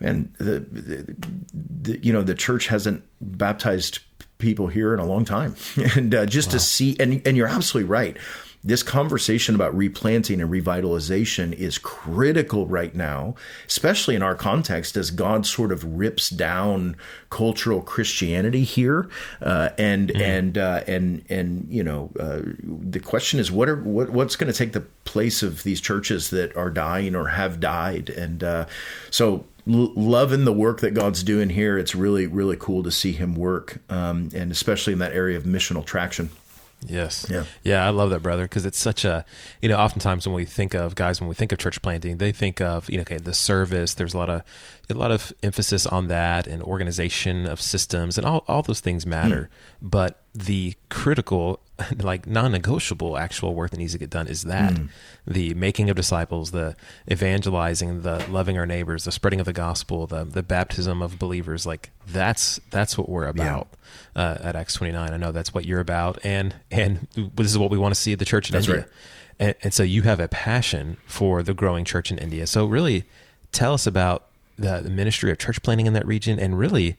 and 0.00 0.34
the, 0.38 0.58
the, 0.58 1.16
the, 1.52 1.98
you 2.04 2.12
know 2.12 2.22
the 2.22 2.34
church 2.34 2.66
hasn't 2.66 3.04
baptized 3.20 4.00
people 4.38 4.66
here 4.66 4.92
in 4.92 4.98
a 4.98 5.06
long 5.06 5.24
time, 5.24 5.54
and 5.94 6.12
uh, 6.12 6.26
just 6.26 6.48
wow. 6.48 6.52
to 6.54 6.58
see 6.58 6.96
and 6.98 7.24
and 7.24 7.36
you're 7.36 7.46
absolutely 7.46 7.88
right 7.88 8.16
this 8.68 8.82
conversation 8.82 9.54
about 9.54 9.74
replanting 9.74 10.42
and 10.42 10.50
revitalization 10.50 11.54
is 11.54 11.78
critical 11.78 12.66
right 12.66 12.94
now, 12.94 13.34
especially 13.66 14.14
in 14.14 14.22
our 14.22 14.34
context 14.34 14.94
as 14.98 15.10
God 15.10 15.46
sort 15.46 15.72
of 15.72 15.82
rips 15.98 16.28
down 16.28 16.94
cultural 17.30 17.80
Christianity 17.80 18.64
here, 18.64 19.08
uh, 19.40 19.70
and 19.78 20.10
mm. 20.10 20.20
and 20.20 20.58
uh, 20.58 20.82
and 20.86 21.24
and 21.30 21.66
you 21.70 21.82
know 21.82 22.10
uh, 22.20 22.40
the 22.62 23.00
question 23.00 23.40
is 23.40 23.50
what 23.50 23.70
are 23.70 23.76
what, 23.76 24.10
what's 24.10 24.36
going 24.36 24.52
to 24.52 24.56
take 24.56 24.74
the 24.74 24.84
place 25.04 25.42
of 25.42 25.62
these 25.62 25.80
churches 25.80 26.28
that 26.28 26.54
are 26.54 26.70
dying 26.70 27.16
or 27.16 27.28
have 27.28 27.60
died, 27.60 28.10
and 28.10 28.44
uh, 28.44 28.66
so 29.10 29.46
loving 29.64 30.44
the 30.44 30.52
work 30.52 30.80
that 30.80 30.92
God's 30.92 31.22
doing 31.22 31.48
here. 31.48 31.78
It's 31.78 31.94
really, 31.94 32.26
really 32.26 32.56
cool 32.56 32.82
to 32.82 32.90
see 32.90 33.12
Him 33.12 33.34
work, 33.34 33.78
um, 33.88 34.28
and 34.34 34.52
especially 34.52 34.92
in 34.92 34.98
that 34.98 35.12
area 35.12 35.38
of 35.38 35.44
missional 35.44 35.84
traction. 35.84 36.28
Yes. 36.86 37.26
Yeah. 37.28 37.44
Yeah. 37.64 37.84
I 37.84 37.90
love 37.90 38.10
that, 38.10 38.22
brother, 38.22 38.44
because 38.44 38.64
it's 38.64 38.78
such 38.78 39.04
a, 39.04 39.24
you 39.60 39.68
know, 39.68 39.76
oftentimes 39.76 40.26
when 40.26 40.34
we 40.34 40.44
think 40.44 40.74
of 40.74 40.94
guys, 40.94 41.20
when 41.20 41.28
we 41.28 41.34
think 41.34 41.50
of 41.52 41.58
church 41.58 41.82
planting, 41.82 42.18
they 42.18 42.32
think 42.32 42.60
of, 42.60 42.88
you 42.88 42.96
know, 42.98 43.02
okay, 43.02 43.18
the 43.18 43.34
service. 43.34 43.94
There's 43.94 44.14
a 44.14 44.18
lot 44.18 44.30
of, 44.30 44.42
a 44.88 44.94
lot 44.94 45.10
of 45.10 45.32
emphasis 45.42 45.86
on 45.86 46.08
that 46.08 46.46
and 46.46 46.62
organization 46.62 47.46
of 47.46 47.60
systems 47.60 48.16
and 48.16 48.26
all, 48.26 48.44
all 48.46 48.62
those 48.62 48.80
things 48.80 49.04
matter. 49.06 49.50
Mm. 49.82 49.90
But 49.90 50.17
the 50.34 50.74
critical, 50.88 51.60
like 51.98 52.26
non 52.26 52.52
negotiable 52.52 53.16
actual 53.16 53.54
work 53.54 53.70
that 53.70 53.78
needs 53.78 53.92
to 53.92 53.98
get 53.98 54.10
done 54.10 54.26
is 54.26 54.42
that 54.44 54.72
mm. 54.72 54.88
the 55.26 55.54
making 55.54 55.90
of 55.90 55.96
disciples, 55.96 56.50
the 56.50 56.76
evangelizing, 57.10 58.02
the 58.02 58.24
loving 58.28 58.58
our 58.58 58.66
neighbors, 58.66 59.04
the 59.04 59.12
spreading 59.12 59.40
of 59.40 59.46
the 59.46 59.52
gospel, 59.52 60.06
the, 60.06 60.24
the 60.24 60.42
baptism 60.42 61.02
of 61.02 61.18
believers. 61.18 61.66
Like 61.66 61.90
that's, 62.06 62.60
that's 62.70 62.96
what 62.98 63.08
we're 63.08 63.26
about 63.26 63.68
yeah. 64.14 64.22
uh, 64.22 64.38
at 64.42 64.56
Acts 64.56 64.74
29. 64.74 65.12
I 65.12 65.16
know 65.16 65.32
that's 65.32 65.54
what 65.54 65.64
you're 65.64 65.80
about. 65.80 66.18
And, 66.24 66.54
and 66.70 67.06
this 67.14 67.50
is 67.50 67.58
what 67.58 67.70
we 67.70 67.78
want 67.78 67.94
to 67.94 68.00
see 68.00 68.12
at 68.12 68.18
the 68.18 68.24
church 68.24 68.50
in 68.50 68.54
that's 68.54 68.66
India. 68.66 68.82
Right. 68.82 68.90
And, 69.40 69.54
and 69.62 69.74
so 69.74 69.82
you 69.82 70.02
have 70.02 70.20
a 70.20 70.28
passion 70.28 70.96
for 71.06 71.42
the 71.42 71.54
growing 71.54 71.84
church 71.84 72.10
in 72.10 72.18
India. 72.18 72.46
So 72.46 72.66
really 72.66 73.04
tell 73.52 73.74
us 73.74 73.86
about 73.86 74.26
the, 74.58 74.80
the 74.80 74.90
ministry 74.90 75.30
of 75.30 75.38
church 75.38 75.62
planting 75.62 75.86
in 75.86 75.92
that 75.92 76.06
region 76.06 76.38
and 76.38 76.58
really 76.58 76.96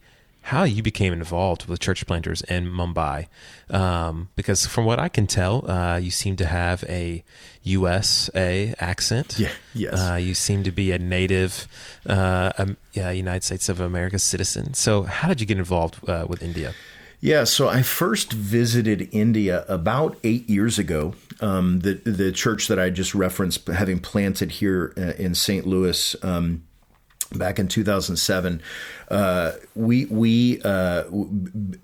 how 0.49 0.63
you 0.63 0.81
became 0.81 1.13
involved 1.13 1.67
with 1.67 1.79
church 1.79 2.07
planters 2.07 2.41
in 2.41 2.65
Mumbai. 2.65 3.27
Um, 3.69 4.29
because 4.35 4.65
from 4.65 4.83
what 4.85 4.97
I 4.97 5.07
can 5.07 5.27
tell, 5.27 5.69
uh, 5.69 5.97
you 5.97 6.09
seem 6.09 6.37
to 6.37 6.45
have 6.47 6.83
a 6.89 7.23
USA 7.61 8.73
accent. 8.79 9.37
Yeah, 9.37 9.51
yes. 9.75 9.93
Uh, 9.93 10.15
you 10.15 10.33
seem 10.33 10.63
to 10.63 10.71
be 10.71 10.91
a 10.91 10.97
native 10.97 11.67
uh, 12.07 12.51
um, 12.57 12.77
yeah, 12.93 13.11
United 13.11 13.43
States 13.43 13.69
of 13.69 13.79
America 13.79 14.17
citizen. 14.17 14.73
So, 14.73 15.03
how 15.03 15.27
did 15.27 15.39
you 15.39 15.45
get 15.45 15.59
involved 15.59 16.09
uh, 16.09 16.25
with 16.27 16.41
India? 16.41 16.73
Yeah, 17.21 17.43
so 17.43 17.67
I 17.67 17.83
first 17.83 18.33
visited 18.33 19.09
India 19.11 19.65
about 19.67 20.17
eight 20.23 20.49
years 20.49 20.79
ago. 20.79 21.13
Um, 21.41 21.81
the 21.81 22.01
the 22.05 22.31
church 22.31 22.67
that 22.69 22.79
I 22.79 22.89
just 22.89 23.13
referenced, 23.13 23.67
having 23.67 23.99
planted 23.99 24.51
here 24.51 24.93
uh, 24.97 25.13
in 25.23 25.35
St. 25.35 25.67
Louis. 25.67 26.15
Um, 26.23 26.63
back 27.35 27.59
in 27.59 27.67
2007 27.67 28.61
uh, 29.09 29.51
we 29.75 30.05
we 30.05 30.61
uh, 30.63 31.03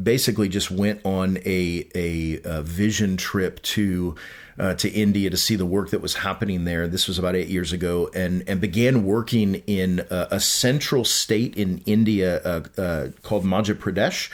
basically 0.02 0.50
just 0.50 0.72
went 0.72 1.02
on 1.06 1.38
a, 1.46 1.88
a, 1.96 2.40
a 2.44 2.62
vision 2.62 3.18
trip 3.18 3.62
to 3.62 4.16
uh, 4.58 4.74
to 4.76 4.90
India 4.90 5.30
to 5.30 5.38
see 5.38 5.56
the 5.56 5.66
work 5.66 5.90
that 5.90 6.02
was 6.02 6.16
happening 6.16 6.64
there. 6.64 6.88
This 6.88 7.08
was 7.08 7.20
about 7.20 7.36
eight 7.36 7.50
years 7.50 7.74
ago, 7.74 8.10
and 8.14 8.44
and 8.48 8.62
began 8.62 9.06
working 9.06 9.56
in 9.68 10.06
a, 10.10 10.28
a 10.32 10.40
central 10.40 11.04
state 11.04 11.56
in 11.56 11.80
India 11.86 12.42
uh, 12.44 12.64
uh, 12.78 13.08
called 13.22 13.44
Madhya 13.44 13.76
Pradesh. 13.76 14.30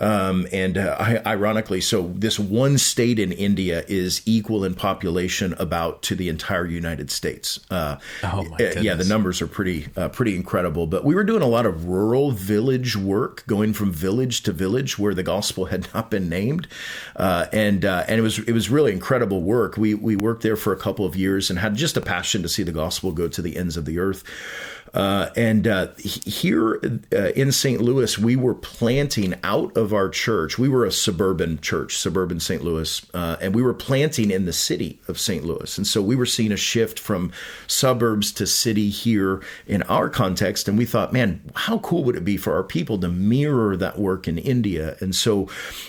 Um, 0.00 0.46
and 0.50 0.78
uh, 0.78 1.20
ironically, 1.26 1.82
so 1.82 2.10
this 2.14 2.38
one 2.38 2.78
state 2.78 3.18
in 3.18 3.32
India 3.32 3.84
is 3.86 4.22
equal 4.24 4.64
in 4.64 4.74
population 4.74 5.54
about 5.58 6.02
to 6.02 6.14
the 6.14 6.28
entire 6.30 6.66
United 6.66 7.10
States. 7.10 7.60
Uh, 7.70 7.96
oh 8.24 8.44
my 8.44 8.56
goodness. 8.56 8.82
yeah, 8.82 8.94
the 8.94 9.04
numbers 9.04 9.42
are 9.42 9.46
pretty 9.46 9.88
uh, 9.96 10.08
pretty 10.08 10.34
incredible. 10.34 10.86
But 10.86 11.04
we 11.04 11.14
were 11.14 11.24
doing 11.24 11.42
a 11.42 11.46
lot 11.46 11.66
of 11.66 11.84
rural 11.84 12.30
village 12.30 12.96
work, 12.96 13.44
going 13.46 13.74
from 13.74 13.92
village 13.92 14.42
to 14.44 14.52
village 14.52 14.98
where 14.98 15.14
the 15.14 15.22
gospel 15.22 15.64
had 15.66 15.92
not 15.92 16.10
been 16.10 16.28
named, 16.28 16.66
uh, 17.16 17.46
and 17.52 17.84
uh, 17.84 18.04
and 18.08 18.18
it 18.18 18.22
was 18.22 18.38
it 18.38 18.52
was 18.52 18.70
really 18.70 18.92
incredible 18.92 19.42
work. 19.42 19.76
We 19.76 19.94
we 19.94 20.16
worked 20.16 20.42
there 20.42 20.56
for 20.56 20.72
a 20.72 20.78
couple 20.78 21.04
of 21.04 21.14
years 21.14 21.50
and 21.50 21.58
had 21.58 21.74
just 21.74 21.96
a 21.98 22.00
passion 22.00 22.42
to 22.42 22.48
see 22.48 22.62
the 22.62 22.72
gospel 22.72 23.12
go 23.12 23.28
to 23.28 23.42
the 23.42 23.56
ends 23.56 23.76
of 23.76 23.84
the 23.84 23.98
earth. 23.98 24.24
Uh, 24.92 25.30
and 25.36 25.68
uh, 25.68 25.86
here 25.96 26.80
uh, 27.12 27.30
in 27.36 27.52
St. 27.52 27.80
Louis, 27.80 28.18
we 28.18 28.34
were 28.36 28.54
planting 28.54 29.34
out 29.44 29.76
of 29.76 29.92
our 29.92 30.08
church. 30.08 30.58
We 30.58 30.68
were 30.68 30.84
a 30.84 30.90
suburban 30.90 31.60
church, 31.60 31.96
suburban 31.96 32.40
St. 32.40 32.64
Louis, 32.64 33.06
uh, 33.14 33.36
and 33.40 33.54
we 33.54 33.62
were 33.62 33.74
planting 33.74 34.32
in 34.32 34.46
the 34.46 34.52
city 34.52 34.98
of 35.06 35.16
St. 35.18 35.44
Louis. 35.44 35.78
And 35.78 35.86
so 35.86 36.02
we 36.02 36.16
were 36.16 36.26
seeing 36.26 36.50
a 36.52 36.56
shift 36.56 36.98
from 36.98 37.30
suburbs 37.66 38.32
to 38.32 38.46
city 38.46 38.90
here 38.90 39.42
in 39.66 39.82
our 39.84 40.08
context. 40.08 40.66
And 40.68 40.76
we 40.76 40.84
thought, 40.84 41.12
man, 41.12 41.40
how 41.54 41.78
cool 41.78 42.02
would 42.04 42.16
it 42.16 42.24
be 42.24 42.36
for 42.36 42.54
our 42.54 42.64
people 42.64 42.98
to 42.98 43.08
mirror 43.08 43.76
that 43.76 43.98
work 43.98 44.26
in 44.26 44.38
India? 44.38 44.96
And 45.00 45.14
so 45.14 45.48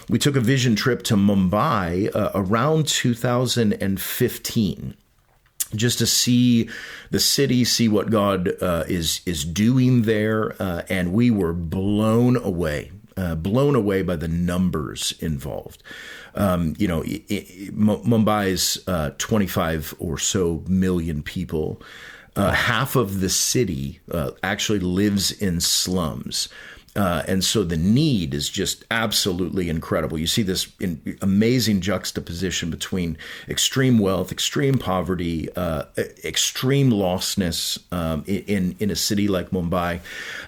we 0.10 0.20
took 0.20 0.36
a 0.36 0.42
vision 0.42 0.76
trip 0.76 1.02
to 1.04 1.16
Mumbai 1.16 2.12
around 2.36 2.88
2015 2.88 4.98
just 5.76 6.00
to 6.00 6.06
see 6.06 6.70
the 7.10 7.20
city, 7.20 7.64
see 7.64 7.88
what 7.88 8.10
God 8.10 8.52
uh, 8.62 8.84
is 8.88 9.22
is 9.26 9.46
doing 9.46 10.04
there, 10.04 10.56
uh, 10.62 10.84
and 10.90 11.14
we 11.14 11.32
were 11.32 11.54
blown 11.54 12.38
away, 12.38 12.92
uh, 13.18 13.36
blown 13.36 13.76
away 13.76 14.02
by 14.02 14.16
the 14.16 14.28
numbers 14.28 15.14
involved. 15.20 15.84
Um, 16.36 16.76
you 16.78 16.88
know, 16.88 17.02
it, 17.02 17.24
it, 17.30 17.78
Mumbai's 17.78 18.82
uh, 18.88 19.12
25 19.18 19.96
or 20.00 20.18
so 20.18 20.64
million 20.68 21.24
people. 21.24 21.82
Uh, 22.36 22.52
half 22.52 22.96
of 22.96 23.20
the 23.20 23.30
city 23.30 24.00
uh, 24.10 24.32
actually 24.42 24.80
lives 24.80 25.32
in 25.32 25.60
slums. 25.60 26.48
Uh, 26.96 27.24
and 27.28 27.44
so 27.44 27.64
the 27.64 27.78
need 27.78 28.34
is 28.34 28.50
just 28.50 28.84
absolutely 28.92 29.70
incredible. 29.70 30.18
You 30.18 30.28
see 30.28 30.44
this 30.44 30.70
amazing 31.22 31.80
juxtaposition 31.80 32.70
between 32.70 33.18
extreme 33.48 33.98
wealth, 33.98 34.32
extreme 34.32 34.78
poverty, 34.78 35.50
uh, 35.56 35.86
extreme 36.26 36.92
lostness 36.92 37.80
um, 37.94 38.24
in 38.28 38.76
in 38.80 38.92
a 38.92 38.96
city 38.96 39.30
like 39.30 39.52
Mumbai. 39.52 40.02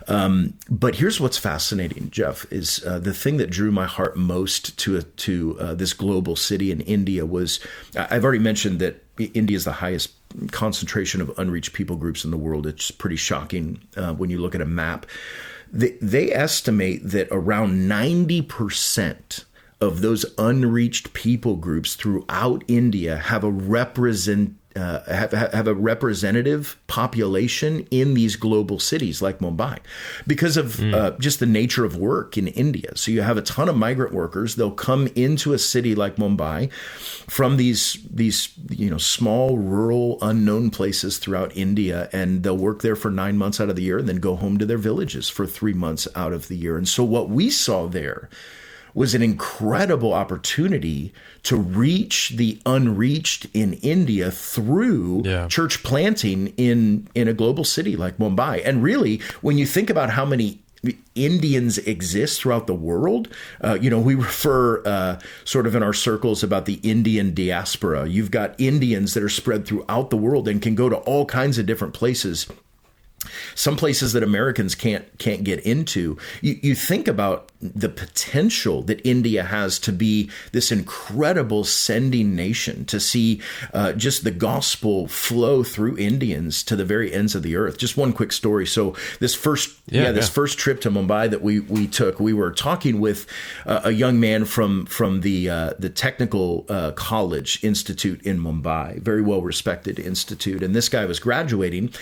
Um, 0.08 0.54
but 0.70 0.96
here's 0.96 1.20
what's 1.20 1.38
fascinating, 1.38 2.10
Jeff, 2.10 2.46
is 2.52 2.84
uh, 2.86 3.00
the 3.00 3.14
thing 3.14 3.38
that 3.38 3.50
drew 3.50 3.72
my 3.72 3.86
heart 3.86 4.18
most 4.18 4.78
to 4.80 5.02
to 5.02 5.58
uh, 5.60 5.74
this 5.74 5.94
global 5.94 6.36
city 6.36 6.72
in 6.72 6.82
India 6.82 7.26
was 7.26 7.62
I've 7.96 8.26
already 8.26 8.40
mentioned 8.40 8.80
that 8.80 9.02
India 9.18 9.56
is 9.56 9.64
the 9.64 9.74
highest 9.74 10.12
concentration 10.52 11.22
of 11.22 11.32
unreached 11.38 11.74
people 11.74 11.96
groups 11.96 12.26
in 12.26 12.32
the 12.32 12.38
world. 12.38 12.68
It's 12.68 12.92
pretty 12.92 13.16
shocking 13.16 13.80
uh, 13.96 14.14
when 14.14 14.30
you 14.30 14.40
look 14.40 14.56
at 14.56 14.62
a 14.62 14.66
map 14.66 15.06
they, 15.74 15.98
they 16.02 16.32
estimate 16.32 17.02
that 17.10 17.28
around 17.32 17.90
90% 17.90 19.46
of 19.82 20.02
those 20.02 20.26
unreached 20.38 21.14
people 21.14 21.56
groups 21.58 21.96
throughout 21.96 22.64
India 22.68 23.18
have 23.18 23.44
a 23.44 23.52
represent 23.52 24.56
uh, 24.76 25.04
have, 25.04 25.32
have 25.32 25.68
a 25.68 25.74
representative 25.74 26.78
population 26.88 27.88
in 27.92 28.14
these 28.14 28.36
global 28.36 28.80
cities 28.80 29.22
like 29.22 29.40
Mumbai 29.40 29.80
because 30.26 30.58
of 30.58 30.78
mm. 30.78 30.94
uh, 30.94 31.12
just 31.20 31.40
the 31.40 31.46
nature 31.46 31.86
of 31.86 31.98
work 31.98 32.38
in 32.38 32.48
India. 32.48 32.96
So 32.96 33.12
you 33.12 33.22
have 33.22 33.38
a 33.38 33.42
ton 33.42 33.70
of 33.70 33.78
migrant 33.78 34.14
workers. 34.14 34.56
They'll 34.56 34.72
come 34.72 35.08
into 35.16 35.54
a 35.54 35.60
city 35.60 35.96
like 35.96 36.16
Mumbai 36.16 36.72
from 36.72 37.58
these 37.58 37.98
these 38.10 38.50
you 38.70 38.90
know 38.90 38.98
small 38.98 39.58
rural 39.58 40.18
unknown 40.22 40.70
places 40.70 41.18
throughout 41.18 41.56
India, 41.56 42.10
and 42.12 42.44
they'll 42.44 42.58
work 42.58 42.82
there 42.82 42.96
for 42.96 43.12
nine 43.12 43.38
months 43.38 43.60
out 43.60 43.70
of 43.70 43.76
the 43.76 43.84
year, 43.84 44.00
and 44.00 44.10
then 44.10 44.18
go 44.18 44.36
home 44.36 44.58
to 44.58 44.66
their 44.66 44.78
villages 44.78 45.30
for 45.30 45.46
three 45.46 45.74
months 45.74 46.08
out 46.16 46.34
of 46.34 46.48
the 46.48 46.58
year. 46.58 46.78
And 46.78 46.88
so 46.88 47.04
what 47.04 47.30
we 47.30 47.50
saw 47.50 47.88
there 47.88 48.30
was 48.94 49.16
an 49.16 49.22
incredible 49.22 50.14
opportunity 50.14 51.14
to 51.44 51.56
reach 51.56 52.34
the 52.36 52.60
unreached 52.66 53.48
in 53.54 53.74
India 53.76 54.32
through 54.32 55.24
yeah. 55.26 55.48
church 55.48 55.84
planting 55.84 56.54
in 56.58 57.08
in 57.16 57.28
a 57.28 57.34
global 57.34 57.64
city 57.64 57.96
like 57.96 58.18
Mumbai. 58.18 58.62
And 58.66 58.84
really, 58.84 59.22
when 59.42 59.58
you 59.58 59.66
think 59.66 59.90
about 59.90 60.12
how 60.12 60.26
many 60.26 60.60
Indians 61.16 61.78
exist 61.78 62.42
throughout 62.42 62.68
the 62.68 62.74
world. 62.74 63.30
Uh, 63.64 63.78
you 63.80 63.90
know, 63.90 64.00
we 64.00 64.16
refer 64.16 64.84
uh, 64.86 65.20
sort 65.46 65.66
of 65.66 65.76
in 65.76 65.84
our 65.84 65.94
circles 65.94 66.44
about 66.44 66.66
the 66.66 66.82
Indian 66.84 67.34
diaspora. 67.34 68.06
You've 68.06 68.32
got 68.32 68.60
Indians 68.60 69.14
that 69.14 69.24
are 69.24 69.30
spread 69.30 69.66
throughout 69.66 70.10
the 70.10 70.18
world 70.18 70.48
and 70.48 70.62
can 70.62 70.76
go 70.76 70.90
to 70.90 70.98
all 70.98 71.26
kinds 71.26 71.58
of 71.58 71.66
different 71.66 71.94
places 71.94 72.48
some 73.56 73.76
places 73.76 74.14
that 74.14 74.24
Americans 74.24 74.76
can't 74.76 75.06
can't 75.18 75.44
get 75.44 75.60
into. 75.62 76.18
You, 76.42 76.60
you 76.62 76.76
think 76.76 77.08
about 77.08 77.52
the 77.76 77.90
potential 77.90 78.82
that 78.84 79.06
India 79.06 79.44
has 79.44 79.80
to 79.80 79.92
be 79.92 80.30
this 80.52 80.72
incredible 80.72 81.64
sending 81.64 82.36
nation 82.36 82.86
to 82.86 83.00
see 83.00 83.42
uh, 83.74 83.94
just 83.94 84.24
the 84.24 84.32
gospel 84.32 85.08
flow 85.08 85.64
through 85.64 85.98
Indians 85.98 86.64
to 86.64 86.76
the 86.76 86.86
very 86.86 87.14
ends 87.14 87.36
of 87.36 87.44
the 87.44 87.56
earth. 87.56 87.78
Just 87.78 87.98
one 87.98 88.14
quick 88.14 88.32
story. 88.32 88.66
So 88.66 88.96
this 89.20 89.36
first 89.36 89.78
yeah, 89.88 90.04
yeah 90.04 90.12
this 90.12 90.28
yeah. 90.28 90.34
first 90.34 90.58
trip 90.58 90.82
to 90.82 90.92
Mumbai 90.92 91.30
that 91.30 91.42
we 91.42 91.60
we 91.62 91.88
took, 91.88 92.20
we 92.20 92.34
were 92.34 92.52
talking 92.52 93.00
with 93.00 93.26
uh, 93.66 93.82
a 93.84 93.92
young 93.92 94.20
man 94.20 94.46
from 94.46 94.86
from 94.86 95.22
the 95.22 95.50
uh, 95.50 95.74
the 95.80 95.90
Technical 95.90 96.66
uh, 96.70 96.92
College 96.92 97.64
Institute 97.64 98.22
in 98.24 98.40
Mumbai, 98.40 99.00
very 99.02 99.22
well 99.22 99.42
respected 99.42 100.00
institute, 100.00 100.64
and 100.64 100.76
this 100.76 100.90
guy 100.90 101.06
was 101.06 101.20
graduating, 101.20 101.94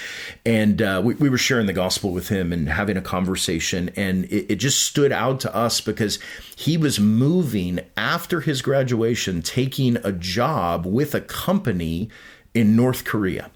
and 0.45 0.81
uh, 0.81 1.01
we 1.03 1.15
we, 1.15 1.29
were 1.29 1.37
sharing 1.37 1.67
the 1.67 1.73
gospel 1.73 2.11
with 2.11 2.29
him 2.29 2.51
and 2.51 2.69
having 2.69 2.97
a 2.97 3.01
conversation, 3.01 3.89
and 3.95 4.25
it, 4.25 4.51
it 4.51 4.55
just 4.55 4.85
stood 4.85 5.11
out 5.11 5.39
to 5.41 5.50
us 5.55 5.81
because 5.81 6.19
he 6.55 6.77
was 6.77 6.99
moving 6.99 7.79
after 7.97 8.41
his 8.41 8.61
graduation, 8.61 9.41
taking 9.41 9.97
a 9.97 10.11
job 10.11 10.85
with 10.85 11.15
a 11.15 11.21
company 11.21 12.09
in 12.53 12.75
North 12.75 13.05
Korea 13.05 13.51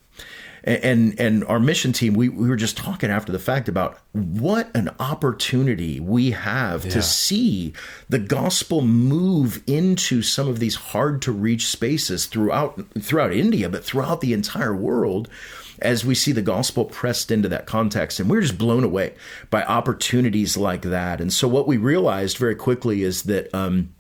and 0.66 1.20
and 1.20 1.44
our 1.46 1.60
mission 1.60 1.94
team 1.94 2.14
we, 2.16 2.28
we 2.28 2.50
were 2.50 2.56
just 2.56 2.76
talking 2.76 3.10
after 3.10 3.32
the 3.32 3.40
fact 3.40 3.70
about 3.70 4.00
what 4.14 4.76
an 4.76 4.90
opportunity 5.00 6.00
we 6.00 6.32
have 6.32 6.86
yeah. 6.86 6.92
to 6.92 7.02
see 7.02 7.72
the 8.10 8.20
gospel 8.20 8.82
move 8.82 9.62
into 9.68 10.22
some 10.22 10.48
of 10.48 10.60
these 10.60 10.76
hard 10.76 11.22
to 11.22 11.32
reach 11.32 11.68
spaces 11.68 12.26
throughout 12.26 12.84
throughout 13.00 13.32
India 13.32 13.70
but 13.70 13.84
throughout 13.84 14.22
the 14.22 14.34
entire 14.34 14.76
world 14.76 15.30
as 15.80 16.06
we 16.06 16.16
see 16.16 16.32
the 16.32 16.42
gospel 16.42 16.86
pressed 16.86 17.32
into 17.32 17.50
that 17.50 17.66
context. 17.66 18.20
And 18.20 18.30
we're 18.30 18.42
just 18.42 18.58
blown 18.58 18.84
away 18.84 19.14
by 19.50 19.64
opportunities 19.64 20.58
like 20.58 20.84
that. 20.84 21.22
And 21.22 21.32
so 21.32 21.48
what 21.48 21.68
we 21.68 21.78
realized 21.78 22.38
very 22.38 22.56
quickly 22.56 23.04
is 23.04 23.24
that, 23.24 23.54
um, 23.54 23.94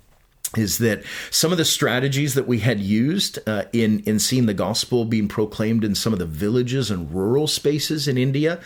is 0.57 0.77
that 0.77 1.03
some 1.31 1.51
of 1.51 1.57
the 1.57 1.65
strategies 1.65 2.33
that 2.35 2.47
we 2.47 2.59
had 2.59 2.79
used 2.79 3.39
uh, 3.47 3.65
in 3.73 3.99
in 4.01 4.19
seeing 4.19 4.45
the 4.45 4.53
gospel 4.53 5.03
being 5.03 5.27
proclaimed 5.27 5.83
in 5.83 5.95
some 5.95 6.13
of 6.13 6.19
the 6.19 6.25
villages 6.25 6.89
and 6.91 7.13
rural 7.13 7.47
spaces 7.47 8.07
in 8.07 8.17
India 8.17 8.59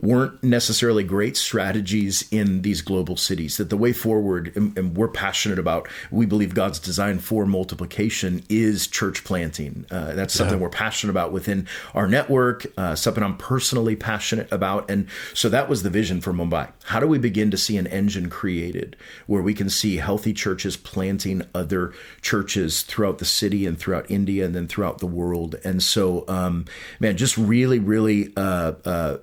weren't 0.00 0.42
necessarily 0.42 1.04
great 1.04 1.36
strategies 1.36 2.26
in 2.30 2.62
these 2.62 2.82
global 2.82 3.16
cities. 3.16 3.56
That 3.56 3.70
the 3.70 3.76
way 3.76 3.92
forward, 3.92 4.52
and, 4.56 4.76
and 4.76 4.96
we're 4.96 5.08
passionate 5.08 5.58
about, 5.58 5.88
we 6.10 6.26
believe 6.26 6.54
God's 6.54 6.78
design 6.78 7.18
for 7.18 7.46
multiplication 7.46 8.42
is 8.48 8.86
church 8.86 9.24
planting. 9.24 9.86
Uh, 9.90 10.12
that's 10.12 10.34
something 10.34 10.58
yeah. 10.58 10.62
we're 10.62 10.70
passionate 10.70 11.10
about 11.10 11.32
within 11.32 11.66
our 11.94 12.06
network. 12.06 12.66
Uh, 12.76 12.94
something 12.94 13.22
I'm 13.22 13.36
personally 13.36 13.96
passionate 13.96 14.50
about, 14.52 14.90
and 14.90 15.08
so 15.34 15.48
that 15.48 15.68
was 15.68 15.82
the 15.82 15.90
vision 15.90 16.20
for 16.20 16.32
Mumbai. 16.32 16.70
How 16.84 17.00
do 17.00 17.06
we 17.06 17.18
begin 17.18 17.50
to 17.50 17.56
see 17.56 17.76
an 17.76 17.86
engine 17.86 18.30
created 18.30 18.96
where 19.26 19.42
we 19.42 19.54
can 19.54 19.68
see 19.68 19.96
healthy 19.96 20.32
churches 20.32 20.76
planting 20.76 21.42
other 21.54 21.92
churches 22.22 22.82
throughout 22.82 23.18
the 23.18 23.24
city 23.24 23.66
and 23.66 23.78
throughout 23.78 24.10
India 24.10 24.44
and 24.44 24.54
then 24.54 24.68
throughout 24.68 24.98
the 24.98 25.06
world. 25.06 25.56
And 25.64 25.82
so, 25.82 26.24
um, 26.28 26.66
man, 27.00 27.16
just 27.16 27.36
really, 27.36 27.78
really 27.78 28.32
uh, 28.36 28.72
uh, 28.84 29.18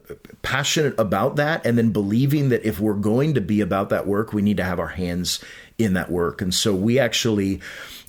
passionate 0.64 0.98
about 0.98 1.36
that. 1.36 1.66
And 1.66 1.78
then 1.78 1.92
believing 1.92 2.50
that 2.50 2.66
if 2.66 2.80
we're 2.80 2.94
going 2.94 3.34
to 3.34 3.42
be 3.42 3.60
about 3.60 3.90
that 3.90 4.08
work, 4.08 4.32
we 4.32 4.42
need 4.42 4.58
to 4.58 4.64
have 4.64 4.80
our 4.80 4.88
hands 4.88 5.44
in 5.78 5.94
that 5.94 6.10
work. 6.10 6.42
And 6.42 6.54
so 6.54 6.74
we 6.74 7.00
actually 7.00 7.60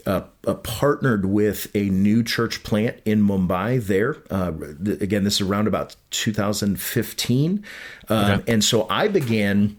uh, 0.07 0.21
uh, 0.47 0.55
partnered 0.55 1.27
with 1.27 1.69
a 1.75 1.89
new 1.91 2.23
church 2.23 2.63
plant 2.63 3.01
in 3.05 3.27
Mumbai 3.27 3.85
there. 3.85 4.19
Uh, 4.31 4.53
th- 4.85 5.01
again, 5.01 5.25
this 5.25 5.35
is 5.35 5.41
around 5.41 5.67
about 5.67 5.97
2015. 6.11 7.65
Um, 8.09 8.19
okay. 8.19 8.53
And 8.53 8.63
so 8.63 8.87
I 8.89 9.09
began 9.09 9.77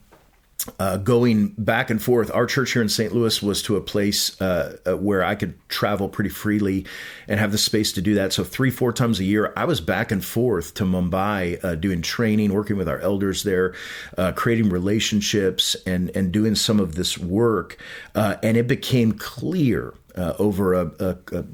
uh, 0.80 0.98
going 0.98 1.50
back 1.58 1.90
and 1.90 2.02
forth. 2.02 2.32
Our 2.34 2.46
church 2.46 2.74
here 2.74 2.82
in 2.82 2.90
St. 2.90 3.14
Louis 3.14 3.42
was 3.42 3.62
to 3.64 3.76
a 3.76 3.82
place 3.82 4.40
uh, 4.42 4.78
uh, 4.86 4.98
where 4.98 5.24
I 5.24 5.36
could 5.36 5.58
travel 5.70 6.10
pretty 6.10 6.30
freely 6.30 6.86
and 7.28 7.40
have 7.40 7.52
the 7.52 7.58
space 7.58 7.92
to 7.94 8.02
do 8.02 8.16
that. 8.16 8.34
So 8.34 8.44
three, 8.44 8.72
four 8.72 8.94
times 8.94 9.20
a 9.20 9.24
year, 9.24 9.54
I 9.56 9.66
was 9.66 9.82
back 9.82 10.12
and 10.12 10.24
forth 10.24 10.74
to 10.76 10.84
Mumbai, 10.84 11.64
uh, 11.64 11.76
doing 11.76 12.02
training, 12.02 12.54
working 12.54 12.78
with 12.78 12.90
our 12.90 13.00
elders 13.00 13.44
there, 13.44 13.74
uh, 14.18 14.32
creating 14.34 14.70
relationships, 14.70 15.76
and 15.86 16.12
and 16.16 16.32
doing 16.32 16.56
some 16.56 16.80
of 16.80 16.96
this 16.96 17.18
work. 17.18 17.78
Uh, 18.14 18.36
and 18.44 18.58
it 18.58 18.68
became 18.68 19.12
clear 19.14 19.94
over 20.18 20.74
a, 20.74 20.92
a, 21.00 21.18
a 21.34 21.46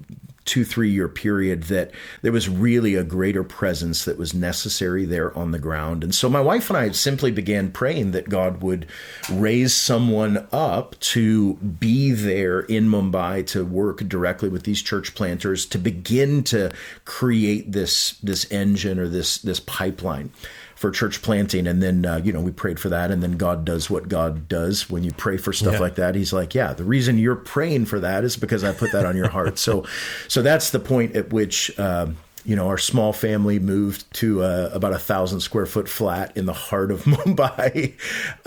two, 0.52 0.66
three 0.66 0.92
year 0.92 1.08
period 1.08 1.64
that 1.64 1.92
there 2.24 2.32
was 2.34 2.50
really 2.50 2.96
a 2.96 3.06
greater 3.06 3.42
presence 3.42 4.04
that 4.04 4.18
was 4.18 4.34
necessary 4.34 5.06
there 5.06 5.34
on 5.38 5.52
the 5.52 5.60
ground. 5.60 6.04
And 6.04 6.14
so 6.14 6.30
my 6.30 6.42
wife 6.42 6.70
and 6.70 6.76
I 6.76 6.92
simply 6.92 7.32
began 7.32 7.72
praying 7.72 8.12
that 8.12 8.28
God 8.28 8.62
would 8.62 8.86
raise 9.32 9.74
someone 9.74 10.46
up 10.52 11.00
to 11.00 11.54
be 11.54 12.12
there 12.12 12.60
in 12.60 12.90
Mumbai 12.90 13.48
to 13.48 13.64
work 13.64 14.00
directly 14.10 14.50
with 14.50 14.64
these 14.64 14.82
church 14.82 15.16
planters 15.16 15.66
to 15.68 15.78
begin 15.78 16.44
to 16.44 16.74
create 17.06 17.72
this 17.72 18.20
this 18.20 18.46
engine 18.52 19.00
or 19.00 19.08
this 19.08 19.38
this 19.38 19.62
pipeline 19.62 20.34
for 20.82 20.90
church 20.90 21.22
planting. 21.22 21.68
And 21.68 21.82
then, 21.82 22.08
uh, 22.08 22.18
you 22.18 22.34
know, 22.34 22.42
we 22.42 22.50
prayed 22.50 22.80
for 22.80 22.90
that. 22.90 23.12
And 23.12 23.22
then 23.22 23.38
God 23.38 23.64
does 23.64 23.88
what 23.88 24.10
God 24.10 24.50
does 24.50 24.90
when 24.90 25.04
you 25.04 25.12
pray 25.12 25.38
for 25.38 25.54
stuff 25.54 25.74
yeah. 25.74 25.80
like 25.80 25.96
that. 25.96 26.16
He's 26.16 26.34
like, 26.34 26.56
yeah, 26.56 26.74
the 26.74 26.84
reason 26.84 27.20
you're 27.20 27.36
praying 27.36 27.86
for 27.86 28.00
that 28.00 28.24
is 28.24 28.36
because 28.36 28.64
I 28.64 28.74
put 28.74 28.92
that 28.92 29.06
on 29.06 29.16
your 29.16 29.30
heart. 29.30 29.60
So, 29.60 29.86
so 30.28 30.42
that's 30.42 30.72
the 30.72 30.80
point 30.80 31.16
at 31.16 31.32
which, 31.32 31.78
um, 31.80 32.18
you 32.44 32.56
know, 32.56 32.68
our 32.68 32.80
small 32.80 33.14
family 33.14 33.60
moved 33.60 34.12
to 34.16 34.42
uh, 34.42 34.72
about 34.74 34.94
a 34.94 34.98
thousand 34.98 35.42
square 35.42 35.68
foot 35.68 35.88
flat 35.88 36.36
in 36.36 36.48
the 36.48 36.54
heart 36.54 36.90
of 36.90 37.04
Mumbai, 37.04 37.94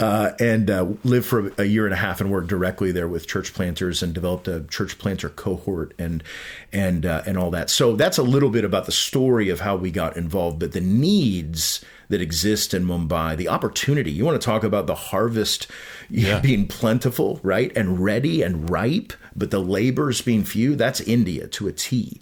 uh, 0.00 0.33
and 0.41 0.69
uh, 0.69 0.88
lived 1.05 1.26
for 1.26 1.53
a 1.57 1.64
year 1.64 1.85
and 1.85 1.95
a 1.95 1.97
half 1.97 2.21
and 2.21 2.33
worked 2.33 2.49
directly 2.49 2.91
there 2.91 3.07
with 3.07 3.29
church 3.29 3.55
planters 3.55 4.03
and 4.03 4.12
developed 4.12 4.49
a 4.49 4.64
church 4.64 4.99
planter 4.99 5.29
cohort 5.29 5.95
and 6.00 6.25
and 6.73 7.07
uh, 7.07 7.23
and 7.26 7.38
all 7.38 7.53
that. 7.53 7.71
So 7.71 7.95
that's 7.95 8.19
a 8.19 8.25
little 8.25 8.50
bit 8.50 8.64
about 8.64 8.87
the 8.87 8.93
story 8.93 9.49
of 9.50 9.61
how 9.61 9.76
we 9.76 9.93
got 9.93 10.17
involved, 10.17 10.59
but 10.59 10.73
the 10.73 10.81
needs 10.81 11.85
that 12.08 12.20
exist 12.20 12.75
in 12.75 12.84
Mumbai, 12.84 13.37
the 13.37 13.49
opportunity. 13.49 14.11
You 14.11 14.25
want 14.25 14.40
to 14.40 14.44
talk 14.44 14.64
about 14.64 14.87
the 14.87 14.94
harvest 14.94 15.66
yeah. 16.11 16.40
being 16.40 16.66
plentiful, 16.66 17.40
right? 17.42 17.73
And 17.76 18.00
ready 18.00 18.42
and 18.42 18.68
ripe, 18.68 19.12
but 19.34 19.50
the 19.50 19.61
labors 19.61 20.20
being 20.20 20.44
few. 20.44 20.76
That's 20.76 21.00
India 21.00 21.46
to 21.49 21.68
a 21.68 21.73
T. 21.73 22.20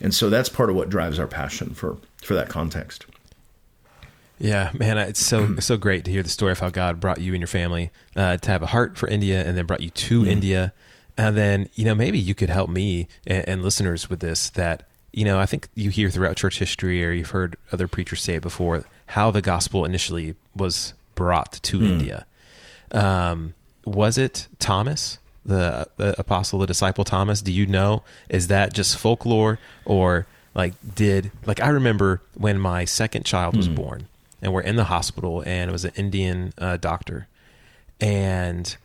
And 0.00 0.14
so 0.14 0.30
that's 0.30 0.48
part 0.48 0.70
of 0.70 0.76
what 0.76 0.88
drives 0.88 1.18
our 1.18 1.26
passion 1.26 1.74
for 1.74 1.98
for 2.22 2.34
that 2.34 2.48
context. 2.48 3.06
Yeah, 4.38 4.70
man, 4.74 4.98
it's 4.98 5.20
so 5.20 5.56
so 5.60 5.76
great 5.76 6.04
to 6.04 6.10
hear 6.10 6.22
the 6.22 6.28
story 6.28 6.52
of 6.52 6.60
how 6.60 6.70
God 6.70 7.00
brought 7.00 7.20
you 7.20 7.32
and 7.32 7.40
your 7.40 7.48
family 7.48 7.90
uh, 8.16 8.36
to 8.38 8.50
have 8.50 8.62
a 8.62 8.66
heart 8.66 8.96
for 8.96 9.08
India, 9.08 9.44
and 9.44 9.56
then 9.56 9.66
brought 9.66 9.80
you 9.80 9.90
to 9.90 10.22
mm. 10.22 10.28
India, 10.28 10.72
and 11.16 11.36
then 11.36 11.68
you 11.74 11.84
know 11.84 11.94
maybe 11.94 12.18
you 12.18 12.34
could 12.34 12.50
help 12.50 12.70
me 12.70 13.08
and, 13.26 13.48
and 13.48 13.62
listeners 13.62 14.10
with 14.10 14.20
this. 14.20 14.50
That 14.50 14.88
you 15.12 15.24
know 15.24 15.38
I 15.38 15.46
think 15.46 15.68
you 15.74 15.90
hear 15.90 16.10
throughout 16.10 16.36
church 16.36 16.58
history, 16.58 17.04
or 17.04 17.12
you've 17.12 17.30
heard 17.30 17.56
other 17.72 17.88
preachers 17.88 18.22
say 18.22 18.34
it 18.34 18.42
before 18.42 18.84
how 19.06 19.30
the 19.30 19.42
gospel 19.42 19.84
initially 19.84 20.34
was 20.54 20.94
brought 21.14 21.52
to 21.52 21.78
mm. 21.78 21.86
India. 21.86 22.26
Um, 22.90 23.54
was 23.84 24.18
it 24.18 24.48
Thomas, 24.58 25.18
the, 25.44 25.88
the 25.96 26.18
apostle, 26.18 26.58
the 26.58 26.66
disciple 26.66 27.04
Thomas? 27.04 27.42
Do 27.42 27.52
you 27.52 27.66
know? 27.66 28.02
Is 28.28 28.48
that 28.48 28.72
just 28.72 28.96
folklore 28.96 29.58
or 29.84 30.26
like 30.54 30.74
did 30.94 31.32
like 31.46 31.60
I 31.60 31.68
remember 31.68 32.22
when 32.34 32.58
my 32.60 32.84
second 32.84 33.24
child 33.24 33.56
was 33.56 33.68
mm. 33.68 33.74
born 33.74 34.06
and 34.40 34.52
we're 34.52 34.60
in 34.60 34.76
the 34.76 34.84
hospital 34.84 35.42
and 35.44 35.68
it 35.68 35.72
was 35.72 35.84
an 35.84 35.92
Indian 35.96 36.52
uh, 36.58 36.76
doctor 36.76 37.26
and 38.00 38.76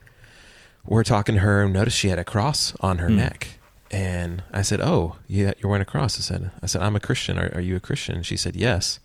we're 0.83 1.03
talking 1.03 1.35
to 1.35 1.41
her 1.41 1.63
and 1.63 1.73
noticed 1.73 1.97
she 1.97 2.09
had 2.09 2.17
a 2.17 2.23
cross 2.23 2.73
on 2.79 2.97
her 2.97 3.09
mm. 3.09 3.17
neck 3.17 3.59
and 3.91 4.43
I 4.51 4.61
said, 4.61 4.81
"Oh, 4.81 5.15
yeah, 5.27 5.53
you're 5.57 5.69
wearing 5.69 5.81
a 5.81 5.85
cross." 5.85 6.17
I 6.19 6.21
said, 6.21 6.51
"I 6.61 6.67
said 6.67 6.81
I'm 6.81 6.95
a 6.95 6.99
Christian. 6.99 7.39
Are, 7.39 7.51
are 7.55 7.61
you 7.61 7.75
a 7.75 7.79
Christian?" 7.79 8.23
She 8.23 8.37
said, 8.37 8.55
"Yes." 8.55 8.99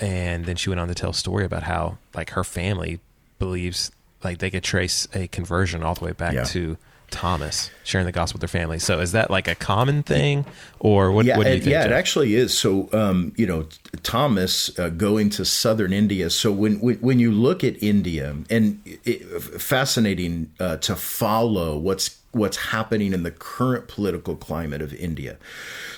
And 0.00 0.44
then 0.44 0.56
she 0.56 0.68
went 0.68 0.80
on 0.80 0.88
to 0.88 0.94
tell 0.94 1.10
a 1.10 1.14
story 1.14 1.44
about 1.44 1.62
how 1.62 1.98
like 2.14 2.30
her 2.30 2.44
family 2.44 3.00
believes 3.38 3.90
like 4.22 4.38
they 4.38 4.50
could 4.50 4.64
trace 4.64 5.06
a 5.14 5.28
conversion 5.28 5.82
all 5.82 5.94
the 5.94 6.04
way 6.04 6.12
back 6.12 6.32
yeah. 6.32 6.44
to 6.44 6.76
Thomas 7.10 7.70
sharing 7.84 8.06
the 8.06 8.12
gospel 8.12 8.38
with 8.38 8.50
their 8.50 8.60
family. 8.60 8.78
So 8.78 8.98
is 8.98 9.12
that 9.12 9.30
like 9.30 9.46
a 9.46 9.54
common 9.54 10.02
thing, 10.02 10.44
or 10.80 11.12
what? 11.12 11.26
Yeah, 11.26 11.36
what 11.36 11.44
do 11.44 11.52
you 11.52 11.60
think, 11.60 11.70
yeah, 11.70 11.82
Jeff? 11.82 11.92
it 11.92 11.94
actually 11.94 12.34
is. 12.34 12.56
So 12.56 12.88
um, 12.92 13.32
you 13.36 13.46
know, 13.46 13.68
Thomas 14.02 14.76
uh, 14.78 14.88
going 14.88 15.30
to 15.30 15.44
southern 15.44 15.92
India. 15.92 16.30
So 16.30 16.50
when 16.50 16.76
when 16.78 17.18
you 17.18 17.30
look 17.30 17.62
at 17.62 17.80
India, 17.82 18.36
and 18.50 18.80
it, 18.84 19.22
fascinating 19.60 20.50
uh, 20.58 20.78
to 20.78 20.96
follow 20.96 21.78
what's 21.78 22.18
what's 22.34 22.56
happening 22.56 23.12
in 23.12 23.22
the 23.22 23.30
current 23.30 23.88
political 23.88 24.36
climate 24.36 24.82
of 24.82 24.92
India. 24.94 25.36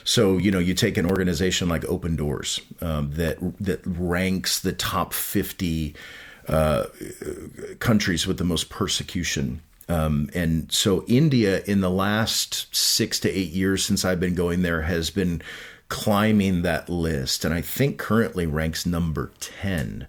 So 0.05 0.39
you 0.39 0.51
know, 0.51 0.59
you 0.59 0.75
take 0.75 0.97
an 0.97 1.11
organization 1.11 1.69
like 1.69 1.85
Open 1.87 2.17
Doors 2.17 2.61
um, 2.81 3.11
that 3.13 3.39
that 3.61 3.81
ranks 3.85 4.61
the 4.61 4.73
top 4.73 5.13
fifty 5.13 5.95
uh, 6.49 6.85
countries 7.79 8.27
with 8.27 8.39
the 8.39 8.45
most 8.45 8.69
persecution. 8.71 9.63
Um, 9.89 10.31
and 10.35 10.71
so 10.73 11.05
India, 11.07 11.63
in 11.65 11.81
the 11.81 11.91
last 11.91 12.75
six 12.75 13.21
to 13.21 13.31
eight 13.31 13.51
years 13.51 13.85
since 13.85 14.05
I've 14.05 14.19
been 14.19 14.35
going 14.35 14.63
there, 14.63 14.83
has 14.83 15.11
been 15.11 15.43
climbing 15.89 16.63
that 16.63 16.89
list, 16.89 17.45
and 17.45 17.55
I 17.55 17.61
think 17.61 17.97
currently 17.97 18.47
ranks 18.47 18.85
number 18.85 19.31
ten 19.39 20.09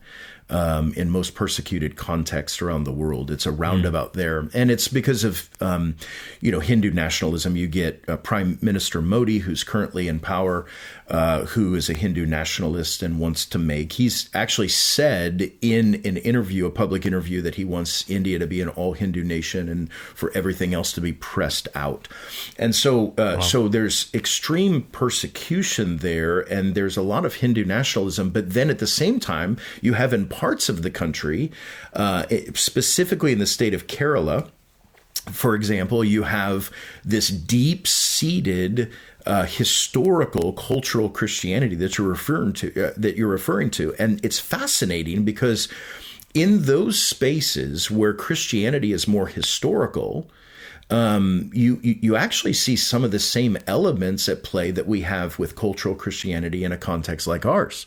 um, 0.49 0.93
in 0.93 1.09
most 1.09 1.35
persecuted 1.35 1.95
contexts 1.95 2.61
around 2.61 2.85
the 2.85 2.91
world. 2.91 3.29
It's 3.31 3.45
a 3.45 3.51
roundabout 3.51 4.13
mm. 4.13 4.17
there, 4.17 4.49
and 4.53 4.71
it's 4.71 4.87
because 4.87 5.23
of 5.23 5.49
um, 5.59 5.95
you 6.41 6.51
know 6.51 6.59
Hindu 6.59 6.91
nationalism. 6.91 7.55
You 7.55 7.67
get 7.67 8.03
uh, 8.07 8.17
Prime 8.17 8.57
Minister 8.61 9.01
Modi, 9.01 9.39
who's 9.39 9.63
currently 9.63 10.07
in 10.07 10.19
power, 10.19 10.65
uh, 11.09 11.45
who 11.45 11.75
is 11.75 11.89
a 11.89 11.93
Hindu 11.93 12.25
nationalist 12.25 13.03
and 13.03 13.19
wants 13.19 13.45
to 13.47 13.57
make. 13.57 13.93
He's 13.93 14.29
actually 14.33 14.69
said 14.69 15.51
in 15.61 15.95
an 16.05 16.17
interview, 16.17 16.65
a 16.65 16.71
public 16.71 17.05
interview, 17.05 17.41
that 17.41 17.55
he 17.55 17.65
wants 17.65 18.09
India 18.09 18.39
to 18.39 18.47
be 18.47 18.61
an 18.61 18.69
all 18.69 18.93
Hindu 18.93 19.23
nation 19.23 19.69
and 19.69 19.91
for 19.91 20.31
everything 20.35 20.73
else 20.73 20.91
to 20.93 21.01
be 21.01 21.13
pressed 21.13 21.67
out. 21.75 22.07
And 22.57 22.75
so, 22.75 23.09
uh, 23.17 23.37
wow. 23.37 23.39
so 23.39 23.67
there's 23.67 24.13
extreme 24.13 24.83
persecution 24.83 25.97
there, 25.97 26.41
and 26.41 26.75
there's 26.75 26.97
a 26.97 27.01
lot 27.01 27.25
of 27.25 27.35
Hindu 27.35 27.65
nationalism. 27.65 28.29
But 28.29 28.53
then 28.53 28.69
at 28.69 28.79
the 28.79 28.87
same 28.87 29.19
time, 29.19 29.57
you 29.81 29.93
have 29.93 30.13
in 30.13 30.27
parts 30.37 30.69
of 30.69 30.83
the 30.83 30.91
country, 30.91 31.51
uh, 31.93 32.25
specifically 32.53 33.31
in 33.31 33.39
the 33.39 33.47
state 33.47 33.73
of 33.73 33.87
Kerala 33.87 34.49
for 35.31 35.55
example, 35.55 36.03
you 36.03 36.23
have 36.23 36.71
this 37.03 37.27
deep 37.27 37.87
seated 37.87 38.91
uh, 39.25 39.45
historical 39.45 40.53
cultural 40.53 41.09
Christianity 41.09 41.75
that 41.75 41.97
you're 41.97 42.07
referring 42.07 42.53
to 42.53 42.87
uh, 42.87 42.93
that 42.95 43.17
you're 43.17 43.27
referring 43.27 43.69
to, 43.71 43.93
and 43.99 44.23
it's 44.23 44.39
fascinating 44.39 45.25
because 45.25 45.67
in 46.33 46.63
those 46.63 47.03
spaces 47.03 47.91
where 47.91 48.13
Christianity 48.13 48.93
is 48.93 49.07
more 49.07 49.27
historical, 49.27 50.29
um, 50.89 51.49
you, 51.53 51.79
you, 51.81 51.97
you 51.99 52.15
actually 52.15 52.53
see 52.53 52.75
some 52.75 53.03
of 53.03 53.11
the 53.11 53.19
same 53.19 53.57
elements 53.67 54.29
at 54.29 54.43
play 54.43 54.71
that 54.71 54.87
we 54.87 55.01
have 55.01 55.39
with 55.39 55.55
cultural 55.55 55.95
Christianity 55.95 56.63
in 56.63 56.71
a 56.71 56.77
context 56.77 57.27
like 57.27 57.45
ours. 57.45 57.85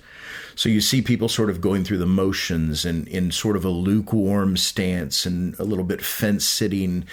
So 0.55 0.69
you 0.69 0.81
see 0.81 1.03
people 1.03 1.29
sort 1.29 1.51
of 1.51 1.61
going 1.61 1.85
through 1.85 1.99
the 1.99 2.07
motions 2.07 2.85
and 2.85 3.07
in 3.09 3.31
sort 3.31 3.57
of 3.57 3.65
a 3.65 3.69
lukewarm 3.69 4.57
stance 4.57 5.27
and 5.27 5.59
a 5.59 5.65
little 5.65 5.85
bit 5.85 6.03
fence 6.03 6.45
sitting, 6.45 7.05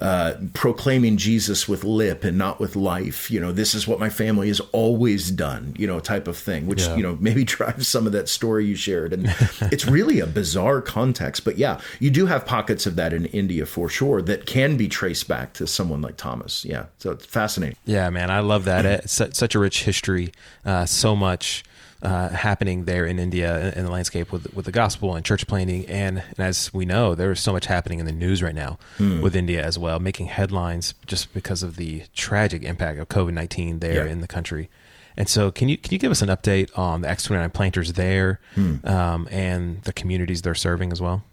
uh, 0.00 0.34
proclaiming 0.52 1.16
Jesus 1.16 1.68
with 1.68 1.84
lip 1.84 2.24
and 2.24 2.36
not 2.36 2.60
with 2.60 2.76
life. 2.76 3.30
You 3.30 3.40
know, 3.40 3.52
this 3.52 3.74
is 3.74 3.88
what 3.88 3.98
my 3.98 4.10
family 4.10 4.48
has 4.48 4.60
always 4.72 5.30
done, 5.30 5.74
you 5.78 5.86
know, 5.86 6.00
type 6.00 6.28
of 6.28 6.36
thing, 6.36 6.66
which, 6.66 6.82
yeah. 6.82 6.96
you 6.96 7.02
know, 7.02 7.16
maybe 7.20 7.44
drives 7.44 7.88
some 7.88 8.06
of 8.06 8.12
that 8.12 8.28
story 8.28 8.66
you 8.66 8.76
shared. 8.76 9.12
And 9.12 9.34
it's 9.72 9.86
really 9.86 10.20
a 10.20 10.26
bizarre 10.26 10.82
context. 10.82 11.44
But 11.44 11.58
yeah, 11.58 11.80
you 12.00 12.10
do 12.10 12.26
have 12.26 12.44
pockets 12.44 12.86
of 12.86 12.96
that 12.96 13.12
in 13.12 13.26
India 13.26 13.66
for 13.66 13.88
sure 13.88 14.20
that 14.22 14.46
can 14.46 14.76
be 14.76 14.88
traced 14.88 15.28
back 15.28 15.52
to 15.54 15.66
someone 15.66 16.02
like 16.02 16.16
Thomas. 16.16 16.64
Yeah. 16.64 16.86
So 16.98 17.12
it's 17.12 17.26
fascinating. 17.26 17.76
Yeah, 17.84 18.10
man. 18.10 18.30
I 18.30 18.40
love 18.40 18.64
that. 18.64 18.86
It's 19.06 19.12
such 19.12 19.54
a 19.54 19.58
rich 19.58 19.84
history, 19.84 20.32
uh, 20.64 20.86
so 20.86 21.16
much 21.16 21.64
uh, 22.02 22.28
happening 22.28 22.84
there 22.84 23.06
in 23.06 23.18
India 23.18 23.72
in 23.74 23.84
the 23.84 23.90
landscape 23.90 24.30
with 24.32 24.52
with 24.54 24.64
the 24.64 24.72
gospel 24.72 25.14
and 25.14 25.24
church 25.24 25.46
planting, 25.46 25.86
and, 25.86 26.22
and 26.36 26.40
as 26.40 26.72
we 26.72 26.84
know, 26.84 27.14
there 27.14 27.32
is 27.32 27.40
so 27.40 27.52
much 27.52 27.66
happening 27.66 27.98
in 27.98 28.06
the 28.06 28.12
news 28.12 28.42
right 28.42 28.54
now 28.54 28.78
mm. 28.98 29.20
with 29.22 29.34
India 29.34 29.64
as 29.64 29.78
well, 29.78 29.98
making 29.98 30.26
headlines 30.26 30.94
just 31.06 31.32
because 31.32 31.62
of 31.62 31.76
the 31.76 32.02
tragic 32.14 32.62
impact 32.62 32.98
of 32.98 33.08
COVID 33.08 33.32
nineteen 33.32 33.78
there 33.80 34.06
yeah. 34.06 34.12
in 34.12 34.20
the 34.20 34.28
country. 34.28 34.68
And 35.16 35.28
so, 35.28 35.50
can 35.50 35.68
you 35.68 35.78
can 35.78 35.92
you 35.92 35.98
give 35.98 36.10
us 36.10 36.20
an 36.20 36.28
update 36.28 36.76
on 36.78 37.00
the 37.00 37.08
Acts 37.08 37.24
twenty 37.24 37.40
nine 37.40 37.50
planters 37.50 37.94
there 37.94 38.40
mm. 38.54 38.86
um, 38.86 39.26
and 39.30 39.82
the 39.82 39.92
communities 39.92 40.42
they're 40.42 40.54
serving 40.54 40.92
as 40.92 41.00
well? 41.00 41.24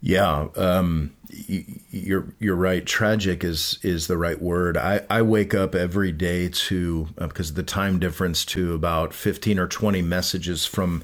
Yeah, 0.00 0.48
um, 0.56 1.14
you're 1.30 2.26
you're 2.38 2.56
right. 2.56 2.84
Tragic 2.84 3.44
is 3.44 3.78
is 3.82 4.06
the 4.06 4.16
right 4.16 4.40
word. 4.40 4.76
I, 4.76 5.04
I 5.08 5.22
wake 5.22 5.54
up 5.54 5.74
every 5.74 6.12
day 6.12 6.48
to 6.48 7.08
uh, 7.18 7.26
because 7.28 7.50
of 7.50 7.56
the 7.56 7.62
time 7.62 7.98
difference 7.98 8.44
to 8.46 8.74
about 8.74 9.14
fifteen 9.14 9.58
or 9.58 9.66
twenty 9.66 10.02
messages 10.02 10.66
from 10.66 11.02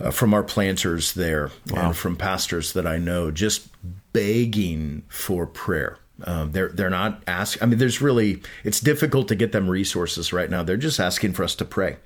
uh, 0.00 0.10
from 0.10 0.34
our 0.34 0.42
planters 0.42 1.14
there 1.14 1.50
wow. 1.70 1.88
and 1.88 1.96
from 1.96 2.16
pastors 2.16 2.72
that 2.72 2.86
I 2.86 2.98
know, 2.98 3.30
just 3.30 3.68
begging 4.12 5.02
for 5.08 5.46
prayer. 5.46 5.98
Um, 6.24 6.50
they're 6.50 6.68
they're 6.68 6.90
not 6.90 7.22
asking. 7.26 7.62
I 7.62 7.66
mean, 7.66 7.78
there's 7.78 8.00
really 8.00 8.42
it's 8.64 8.80
difficult 8.80 9.28
to 9.28 9.36
get 9.36 9.52
them 9.52 9.70
resources 9.70 10.32
right 10.32 10.50
now. 10.50 10.64
They're 10.64 10.76
just 10.76 10.98
asking 10.98 11.34
for 11.34 11.44
us 11.44 11.54
to 11.56 11.64
pray, 11.64 11.96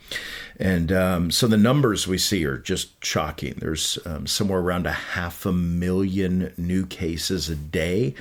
and 0.59 0.93
um, 0.93 1.31
so 1.31 1.47
the 1.47 1.57
numbers 1.57 2.07
we 2.07 2.19
see 2.19 2.45
are 2.45 2.59
just 2.59 3.03
shocking. 3.03 3.55
There's 3.57 3.99
um, 4.05 4.27
somewhere 4.27 4.61
around 4.61 4.87
a 4.87 4.93
half 4.93 5.47
a 5.47 5.53
million 5.53 6.53
new 6.59 6.85
cases 6.85 7.49
a 7.49 7.57
day, 7.57 8.15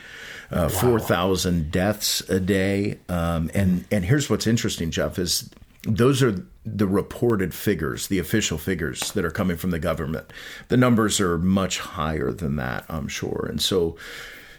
uh, 0.50 0.70
wow. 0.72 0.80
four 0.80 1.00
thousand 1.00 1.72
deaths 1.72 2.22
a 2.30 2.40
day, 2.40 3.00
um, 3.10 3.52
and 3.54 3.84
and 3.92 4.06
here's 4.06 4.30
what's 4.30 4.48
interesting, 4.48 4.92
Jeff, 4.92 5.20
is 5.20 5.50
those 5.84 6.24
are 6.24 6.46
the 6.64 6.88
reported 6.88 7.54
figures, 7.54 8.08
the 8.08 8.20
official 8.20 8.58
figures 8.58 9.12
that 9.12 9.26
are 9.26 9.32
coming 9.32 9.58
from 9.58 9.72
the 9.72 9.80
government. 9.80 10.32
The 10.70 10.78
numbers 10.78 11.20
are 11.20 11.38
much 11.38 11.80
higher 11.80 12.32
than 12.32 12.56
that, 12.58 12.86
I'm 12.88 13.10
sure, 13.10 13.46
and 13.50 13.62
so 13.62 13.98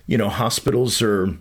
you 0.07 0.19
know, 0.19 0.29
hospitals 0.29 1.01
are 1.03 1.37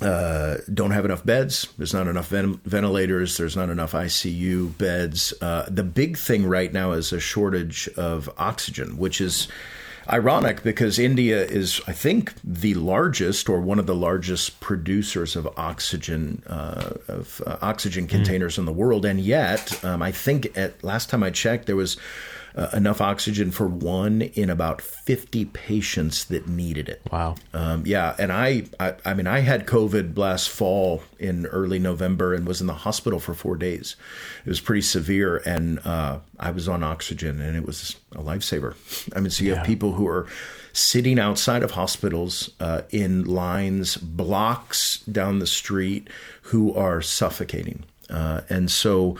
uh, 0.00 0.58
don't 0.72 0.92
have 0.92 1.04
enough 1.04 1.24
beds. 1.24 1.68
There's 1.76 1.92
not 1.94 2.06
enough 2.06 2.28
ven- 2.28 2.60
ventilators. 2.64 3.36
There's 3.36 3.56
not 3.56 3.68
enough 3.68 3.92
ICU 3.92 4.78
beds. 4.78 5.34
Uh, 5.40 5.66
the 5.68 5.82
big 5.82 6.16
thing 6.16 6.46
right 6.46 6.72
now 6.72 6.92
is 6.92 7.12
a 7.12 7.18
shortage 7.18 7.88
of 7.96 8.30
oxygen, 8.38 8.96
which 8.96 9.20
is 9.20 9.48
ironic 10.10 10.62
because 10.62 10.98
India 10.98 11.44
is, 11.44 11.80
I 11.86 11.92
think, 11.92 12.32
the 12.44 12.74
largest 12.74 13.48
or 13.48 13.60
one 13.60 13.78
of 13.78 13.86
the 13.86 13.94
largest 13.94 14.60
producers 14.60 15.36
of 15.36 15.48
oxygen 15.56 16.42
uh, 16.46 16.92
of 17.08 17.42
uh, 17.46 17.58
oxygen 17.60 18.04
hmm. 18.04 18.10
containers 18.10 18.54
mm. 18.54 18.60
in 18.60 18.64
the 18.66 18.72
world, 18.72 19.04
and 19.04 19.20
yet 19.20 19.84
um, 19.84 20.00
I 20.02 20.12
think 20.12 20.56
at 20.56 20.82
last 20.84 21.10
time 21.10 21.22
I 21.22 21.30
checked 21.30 21.66
there 21.66 21.76
was 21.76 21.96
uh, 22.58 22.68
enough 22.74 23.00
oxygen 23.00 23.52
for 23.52 23.68
one 23.68 24.20
in 24.20 24.50
about 24.50 24.82
50 24.82 25.44
patients 25.44 26.24
that 26.24 26.48
needed 26.48 26.88
it. 26.88 27.00
Wow. 27.12 27.36
Um, 27.54 27.84
yeah. 27.86 28.16
And 28.18 28.32
I, 28.32 28.64
I, 28.80 28.94
I, 29.04 29.14
mean, 29.14 29.28
I 29.28 29.40
had 29.40 29.64
COVID 29.64 30.18
last 30.18 30.48
fall 30.48 31.04
in 31.20 31.46
early 31.46 31.78
November 31.78 32.34
and 32.34 32.46
was 32.48 32.60
in 32.60 32.66
the 32.66 32.74
hospital 32.74 33.20
for 33.20 33.32
four 33.32 33.56
days. 33.56 33.94
It 34.44 34.48
was 34.48 34.60
pretty 34.60 34.82
severe. 34.82 35.36
And 35.46 35.78
uh, 35.86 36.18
I 36.40 36.50
was 36.50 36.68
on 36.68 36.82
oxygen 36.82 37.40
and 37.40 37.56
it 37.56 37.64
was 37.64 37.94
a 38.12 38.22
lifesaver. 38.22 38.74
I 39.14 39.20
mean, 39.20 39.30
so 39.30 39.44
you 39.44 39.50
yeah. 39.50 39.58
have 39.58 39.66
people 39.66 39.92
who 39.92 40.08
are 40.08 40.26
sitting 40.72 41.20
outside 41.20 41.62
of 41.62 41.70
hospitals 41.70 42.50
uh, 42.58 42.82
in 42.90 43.24
lines, 43.24 43.96
blocks 43.96 44.98
down 45.02 45.38
the 45.38 45.46
street, 45.46 46.08
who 46.42 46.74
are 46.74 47.00
suffocating. 47.02 47.84
Uh, 48.10 48.40
and 48.48 48.70
so 48.70 49.16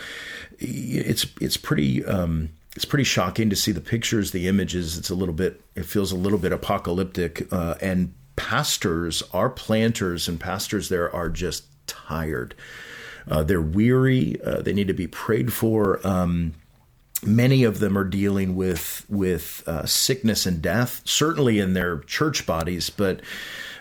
it's 0.59 1.27
it's 1.40 1.59
pretty 1.59 2.03
um, 2.07 2.48
it's 2.78 2.84
pretty 2.84 3.02
shocking 3.02 3.50
to 3.50 3.56
see 3.56 3.72
the 3.72 3.80
pictures, 3.80 4.30
the 4.30 4.46
images. 4.46 4.96
It's 4.96 5.10
a 5.10 5.14
little 5.16 5.34
bit, 5.34 5.60
it 5.74 5.84
feels 5.84 6.12
a 6.12 6.16
little 6.16 6.38
bit 6.38 6.52
apocalyptic. 6.52 7.52
Uh, 7.52 7.74
and 7.80 8.14
pastors, 8.36 9.20
our 9.32 9.50
planters 9.50 10.28
and 10.28 10.38
pastors 10.38 10.88
there 10.88 11.12
are 11.12 11.28
just 11.28 11.64
tired. 11.88 12.54
Uh, 13.28 13.42
they're 13.42 13.60
weary. 13.60 14.40
Uh, 14.42 14.62
they 14.62 14.72
need 14.72 14.86
to 14.86 14.94
be 14.94 15.08
prayed 15.08 15.52
for. 15.52 15.98
Um, 16.06 16.54
many 17.26 17.64
of 17.64 17.80
them 17.80 17.98
are 17.98 18.04
dealing 18.04 18.54
with 18.54 19.04
with 19.08 19.64
uh, 19.66 19.84
sickness 19.84 20.46
and 20.46 20.62
death, 20.62 21.02
certainly 21.04 21.58
in 21.58 21.74
their 21.74 21.98
church 22.02 22.46
bodies, 22.46 22.90
but 22.90 23.22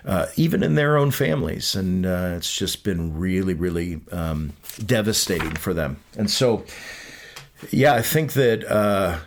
uh, 0.05 0.25
even 0.37 0.63
in 0.63 0.73
their 0.73 0.97
own 0.97 1.11
families. 1.11 1.75
And 1.75 2.03
uh, 2.03 2.33
it's 2.35 2.51
just 2.51 2.83
been 2.83 3.15
really, 3.15 3.53
really 3.53 4.01
um, 4.11 4.53
devastating 4.83 5.53
for 5.53 5.75
them. 5.75 5.99
And 6.17 6.31
so, 6.31 6.65
yeah, 7.71 7.93
I 7.93 8.01
think 8.01 8.33
that 8.33 8.63
uh, 8.65 9.19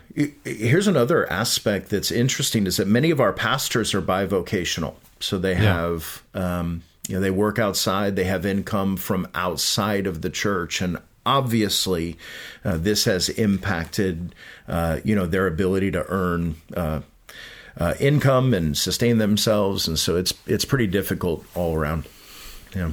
here's 0.45 0.87
another 0.87 1.31
aspect 1.31 1.90
that's 1.90 2.11
interesting 2.11 2.66
is 2.66 2.77
that 2.77 2.87
many 2.87 3.11
of 3.11 3.21
our 3.21 3.33
pastors 3.33 3.95
are 3.95 4.03
bivocational. 4.03 4.95
So 5.21 5.38
they 5.38 5.55
have, 5.55 6.23
yeah. 6.35 6.61
um, 6.61 6.83
you 7.09 7.14
know, 7.14 7.21
they 7.21 7.31
work 7.31 7.59
outside, 7.59 8.16
they 8.16 8.25
have 8.25 8.47
income 8.47 8.97
from 8.97 9.29
outside 9.35 10.07
of 10.07 10.23
the 10.23 10.31
church. 10.31 10.81
And 10.81 10.99
obviously, 11.27 12.16
uh, 12.64 12.79
this 12.79 13.05
has 13.05 13.29
impacted, 13.29 14.35
uh, 14.66 15.01
you 15.05 15.14
know, 15.14 15.27
their 15.27 15.47
ability 15.47 15.90
to 15.90 16.05
earn 16.09 16.57
uh, 16.75 17.01
uh, 17.77 17.95
income 18.01 18.55
and 18.55 18.77
sustain 18.77 19.19
themselves. 19.19 19.87
And 19.87 19.99
so 19.99 20.16
it's, 20.16 20.33
it's 20.47 20.64
pretty 20.64 20.87
difficult 20.87 21.45
all 21.55 21.75
around. 21.75 22.07
Yeah. 22.75 22.93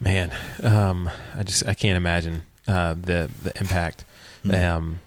Man, 0.00 0.32
um, 0.62 1.10
I 1.34 1.42
just, 1.42 1.66
I 1.66 1.74
can't 1.74 1.96
imagine 1.96 2.42
uh, 2.68 2.94
the, 2.94 3.28
the 3.42 3.58
impact 3.58 4.04
mm-hmm. 4.44 4.76
um, 4.76 5.00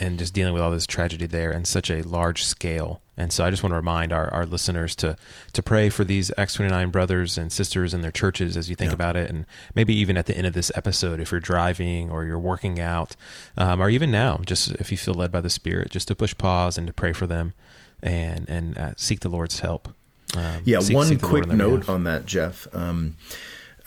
and 0.00 0.18
just 0.18 0.34
dealing 0.34 0.52
with 0.52 0.62
all 0.62 0.70
this 0.70 0.86
tragedy 0.86 1.26
there 1.26 1.50
and 1.50 1.66
such 1.66 1.90
a 1.90 2.02
large 2.02 2.44
scale. 2.44 3.00
And 3.16 3.32
so 3.32 3.44
I 3.44 3.50
just 3.50 3.62
want 3.62 3.70
to 3.70 3.76
remind 3.76 4.12
our, 4.12 4.28
our 4.32 4.44
listeners 4.44 4.94
to 4.96 5.16
to 5.54 5.62
pray 5.62 5.88
for 5.88 6.04
these 6.04 6.30
Acts 6.36 6.54
29 6.54 6.90
brothers 6.90 7.38
and 7.38 7.50
sisters 7.50 7.94
and 7.94 8.04
their 8.04 8.10
churches 8.10 8.56
as 8.58 8.68
you 8.68 8.76
think 8.76 8.90
yeah. 8.90 8.94
about 8.94 9.16
it. 9.16 9.30
And 9.30 9.46
maybe 9.74 9.94
even 9.94 10.18
at 10.18 10.26
the 10.26 10.36
end 10.36 10.46
of 10.46 10.52
this 10.52 10.70
episode, 10.74 11.18
if 11.18 11.30
you're 11.30 11.40
driving 11.40 12.10
or 12.10 12.24
you're 12.24 12.38
working 12.38 12.78
out, 12.78 13.16
um, 13.56 13.80
or 13.80 13.88
even 13.88 14.10
now, 14.10 14.40
just 14.44 14.72
if 14.72 14.90
you 14.90 14.98
feel 14.98 15.14
led 15.14 15.32
by 15.32 15.40
the 15.40 15.48
Spirit, 15.48 15.90
just 15.90 16.08
to 16.08 16.14
push 16.14 16.36
pause 16.36 16.76
and 16.76 16.86
to 16.86 16.92
pray 16.92 17.14
for 17.14 17.26
them 17.26 17.54
and, 18.02 18.48
and 18.50 18.76
uh, 18.76 18.92
seek 18.96 19.20
the 19.20 19.30
Lord's 19.30 19.60
help. 19.60 19.88
Um, 20.36 20.60
yeah, 20.64 20.80
seek, 20.80 20.94
one 20.94 21.06
seek 21.06 21.22
quick 21.22 21.46
note 21.46 21.88
on 21.88 22.04
that, 22.04 22.26
Jeff. 22.26 22.66
Um, 22.74 23.16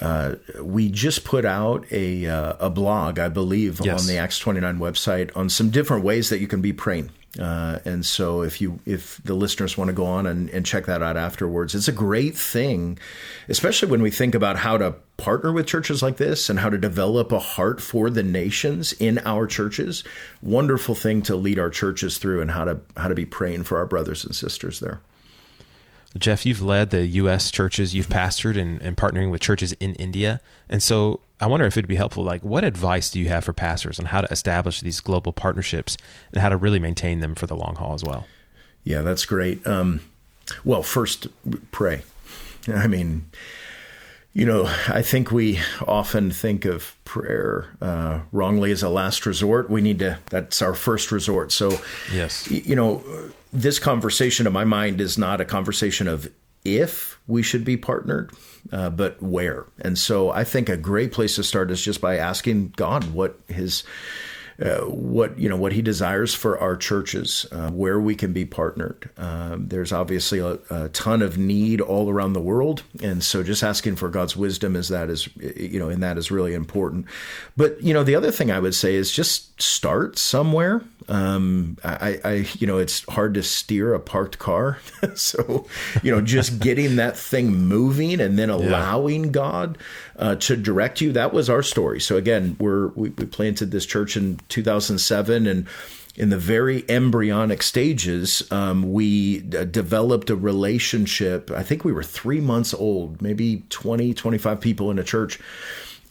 uh, 0.02 0.36
we 0.62 0.90
just 0.90 1.24
put 1.24 1.46
out 1.46 1.86
a 1.92 2.26
uh, 2.26 2.54
a 2.60 2.70
blog, 2.70 3.20
I 3.20 3.30
believe, 3.30 3.82
yes. 3.84 4.02
on 4.02 4.08
the 4.08 4.18
Acts 4.18 4.40
29 4.40 4.80
website 4.80 5.36
on 5.36 5.50
some 5.50 5.70
different 5.70 6.04
ways 6.04 6.30
that 6.30 6.40
you 6.40 6.48
can 6.48 6.62
be 6.62 6.74
praying. 6.74 7.12
Uh, 7.38 7.78
and 7.86 8.04
so 8.04 8.42
if 8.42 8.60
you 8.60 8.80
if 8.86 9.22
the 9.24 9.36
listeners 9.36 9.78
want 9.78 9.90
to 9.90 9.94
go 9.94 10.06
on 10.06 10.26
and, 10.26 10.50
and 10.50 10.66
check 10.66 10.86
that 10.88 11.04
out 11.04 11.16
afterwards, 11.16 11.76
it's 11.76 11.88
a 11.88 11.94
great 11.94 12.36
thing, 12.36 12.98
especially 13.50 13.90
when 13.90 14.02
we 14.02 14.10
think 14.10 14.34
about 14.34 14.58
how 14.58 14.78
to 14.78 14.96
partner 15.18 15.52
with 15.52 15.68
churches 15.68 16.02
like 16.02 16.18
this 16.18 16.50
and 16.50 16.60
how 16.60 16.70
to 16.70 16.78
develop 16.78 17.32
a 17.32 17.40
heart 17.40 17.82
for 17.82 18.10
the 18.10 18.24
nations 18.24 18.94
in 18.94 19.20
our 19.20 19.46
churches. 19.46 20.04
Wonderful 20.42 20.96
thing 20.96 21.22
to 21.24 21.36
lead 21.36 21.60
our 21.60 21.70
churches 21.70 22.18
through 22.18 22.42
and 22.42 22.52
how 22.52 22.66
to 22.66 22.80
how 22.98 23.10
to 23.10 23.16
be 23.16 23.26
praying 23.26 23.64
for 23.64 23.78
our 23.78 23.86
brothers 23.86 24.26
and 24.26 24.34
sisters 24.34 24.80
there. 24.80 25.02
Jeff, 26.18 26.46
you've 26.46 26.62
led 26.62 26.90
the 26.90 27.06
U.S. 27.06 27.52
churches, 27.52 27.94
you've 27.94 28.08
pastored 28.08 28.60
and, 28.60 28.82
and 28.82 28.98
partnering 28.98 29.30
with 29.30 29.42
churches 29.42 29.74
in 29.74 29.94
India. 29.96 30.42
And 30.68 30.82
so 30.82 31.20
I 31.40 31.46
wonder 31.46 31.66
if 31.66 31.78
it'd 31.78 31.88
be 31.88 31.96
helpful, 31.96 32.24
like, 32.24 32.42
what 32.44 32.64
advice 32.64 33.12
do 33.12 33.20
you 33.20 33.30
have 33.30 33.46
for 33.46 33.54
pastors 33.54 34.00
on 34.00 34.06
how 34.06 34.22
to 34.22 34.32
establish 34.32 34.82
these 34.82 35.00
global 35.00 35.32
partnerships 35.32 35.98
and 36.34 36.42
how 36.42 36.50
to 36.50 36.58
really 36.58 36.80
maintain 36.80 37.20
them 37.20 37.36
for 37.36 37.46
the 37.46 37.56
long 37.56 37.76
haul 37.76 37.94
as 37.94 38.04
well? 38.04 38.26
Yeah, 38.84 39.04
that's 39.04 39.26
great. 39.26 39.66
Um, 39.68 40.02
well, 40.64 40.82
first, 40.82 41.28
pray. 41.72 42.02
I 42.68 42.88
mean, 42.88 43.30
you 44.34 44.46
know, 44.46 44.66
I 44.88 45.02
think 45.02 45.32
we 45.32 45.60
often 45.88 46.32
think 46.32 46.66
of 46.66 46.96
prayer 47.04 47.66
uh, 47.82 48.22
wrongly 48.32 48.72
as 48.72 48.84
a 48.84 48.90
last 48.90 49.26
resort. 49.26 49.70
We 49.70 49.82
need 49.82 50.00
to, 50.00 50.20
that's 50.30 50.62
our 50.62 50.74
first 50.74 51.12
resort. 51.12 51.52
So, 51.52 51.80
yes, 52.14 52.50
you 52.50 52.76
know, 52.76 53.04
this 53.52 53.80
conversation 53.80 54.46
in 54.46 54.54
my 54.54 54.66
mind 54.66 55.02
is 55.02 55.18
not 55.18 55.42
a 55.42 55.46
conversation 55.46 56.08
of 56.08 56.32
if 56.64 57.20
we 57.28 57.42
should 57.42 57.66
be 57.66 57.78
partnered, 57.78 58.32
uh, 58.72 58.90
but 58.90 59.22
where. 59.22 59.66
And 59.80 59.98
so 59.98 60.30
I 60.30 60.44
think 60.44 60.70
a 60.70 60.78
great 60.78 61.12
place 61.12 61.36
to 61.36 61.44
start 61.44 61.72
is 61.72 61.82
just 61.82 62.02
by 62.02 62.18
asking 62.18 62.74
God 62.76 63.14
what 63.14 63.40
his 63.48 63.84
uh, 64.62 64.82
what 64.82 65.38
you 65.40 65.48
know 65.48 65.56
what 65.56 65.72
he 65.72 65.82
desires 65.82 66.34
for 66.34 66.60
our 66.60 66.76
churches, 66.76 67.46
uh, 67.52 67.70
where 67.70 68.00
we 68.00 68.16
can 68.16 68.34
be 68.34 68.46
partnered. 68.46 69.10
Um, 69.18 69.68
there's 69.68 69.94
obviously 69.94 70.40
a, 70.40 70.58
a, 70.70 70.90
ton 70.90 71.22
of 71.22 71.38
need 71.38 71.80
all 71.80 72.10
around 72.10 72.34
the 72.34 72.42
world, 72.42 72.84
and 73.02 73.24
so 73.24 73.42
just 73.42 73.64
asking 73.64 73.96
for 73.96 74.10
God's 74.10 74.36
wisdom 74.36 74.76
is 74.76 74.90
that 74.90 75.10
is 75.10 75.30
you 75.38 75.80
know 75.80 75.90
and 75.90 76.04
that 76.04 76.18
is 76.18 76.30
really 76.30 76.54
important. 76.54 77.06
But 77.56 77.82
you 77.82 77.94
know 77.94 78.04
the 78.04 78.16
other 78.16 78.32
thing 78.32 78.52
I 78.52 78.60
would 78.60 78.76
say 78.76 78.96
is 78.96 79.12
just 79.12 79.50
start 79.62 80.18
somewhere. 80.18 80.82
Um, 81.08 81.78
I, 81.84 82.20
I, 82.24 82.34
you 82.60 82.68
know, 82.68 82.78
it's 82.78 83.04
hard 83.10 83.34
to 83.34 83.44
steer 83.44 83.94
a 83.94 84.00
parked 84.00 84.38
car. 84.38 84.78
so, 85.16 85.66
you 86.04 86.12
know, 86.12 86.22
just 86.22 86.60
getting 86.60 86.98
that 86.98 87.18
thing 87.18 87.52
moving 87.52 88.22
and 88.22 88.38
then 88.38 88.50
allowing 88.50 89.26
yeah. 89.26 89.32
God 89.32 89.78
uh, 90.20 90.36
to 90.36 90.56
direct 90.56 91.02
you. 91.02 91.12
That 91.14 91.34
was 91.34 91.50
our 91.50 91.64
story. 91.64 92.00
So 92.00 92.18
again, 92.18 92.58
we're, 92.60 92.88
we, 92.90 93.10
we 93.10 93.26
planted 93.26 93.72
this 93.72 93.86
church 93.86 94.16
in 94.16 94.40
2007 94.50 95.48
and 95.48 95.68
in 96.16 96.30
the 96.30 96.38
very 96.38 96.84
embryonic 96.90 97.64
stages, 97.64 98.44
um, 98.52 98.92
we 98.92 99.40
d- 99.40 99.64
developed 99.64 100.30
a 100.30 100.36
relationship. 100.36 101.50
I 101.50 101.64
think 101.64 101.86
we 101.86 101.94
were 101.94 102.04
three 102.04 102.42
months 102.42 102.74
old, 102.74 103.22
maybe 103.22 103.64
20, 103.70 104.14
25 104.14 104.60
people 104.60 104.92
in 104.92 105.00
a 105.00 105.04
church 105.04 105.40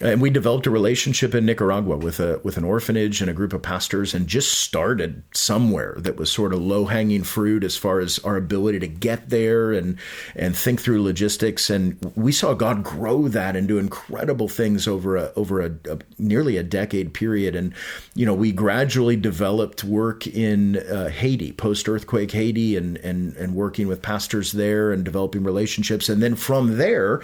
and 0.01 0.21
we 0.23 0.31
developed 0.31 0.67
a 0.67 0.71
relationship 0.71 1.35
in 1.35 1.45
Nicaragua 1.45 1.97
with 1.97 2.21
a 2.21 2.41
with 2.45 2.57
an 2.57 2.63
orphanage 2.63 3.21
and 3.21 3.29
a 3.29 3.35
group 3.35 3.53
of 3.53 3.63
pastors, 3.63 4.15
and 4.15 4.29
just 4.29 4.55
started 4.55 5.25
somewhere 5.33 5.97
that 5.99 6.17
was 6.17 6.31
sort 6.31 6.53
of 6.53 6.61
low 6.61 6.85
hanging 6.85 7.25
fruit 7.25 7.65
as 7.65 7.77
far 7.77 7.99
as 7.99 8.21
our 8.21 8.37
ability 8.37 8.79
to 8.79 8.87
get 8.87 9.29
there 9.31 9.73
and 9.73 9.99
and 10.37 10.57
think 10.57 10.81
through 10.81 11.03
logistics. 11.03 11.69
And 11.69 11.99
we 12.15 12.31
saw 12.31 12.55
God 12.55 12.85
grow 12.85 13.27
that 13.29 13.57
and 13.57 13.67
do 13.67 13.79
incredible 13.79 14.47
things 14.47 14.87
over 14.87 15.17
a 15.17 15.33
over 15.35 15.61
a, 15.61 15.73
a 15.91 15.99
nearly 16.19 16.57
a 16.57 16.63
decade 16.63 17.13
period. 17.13 17.57
And 17.57 17.75
you 18.15 18.25
know, 18.25 18.35
we 18.35 18.53
gradually 18.53 19.17
developed 19.17 19.83
work 19.83 20.29
in 20.29 20.77
uh, 20.77 21.09
Haiti, 21.09 21.53
post 21.53 21.89
earthquake 21.89 22.31
Haiti, 22.31 22.77
and 22.77 22.99
and 22.99 23.35
and 23.37 23.57
working 23.57 23.89
with 23.89 24.01
pastors 24.01 24.53
there 24.53 24.93
and 24.93 25.05
developing 25.05 25.43
relationships. 25.43 26.09
And 26.09 26.23
then 26.23 26.37
from 26.37 26.77
there 26.77 27.21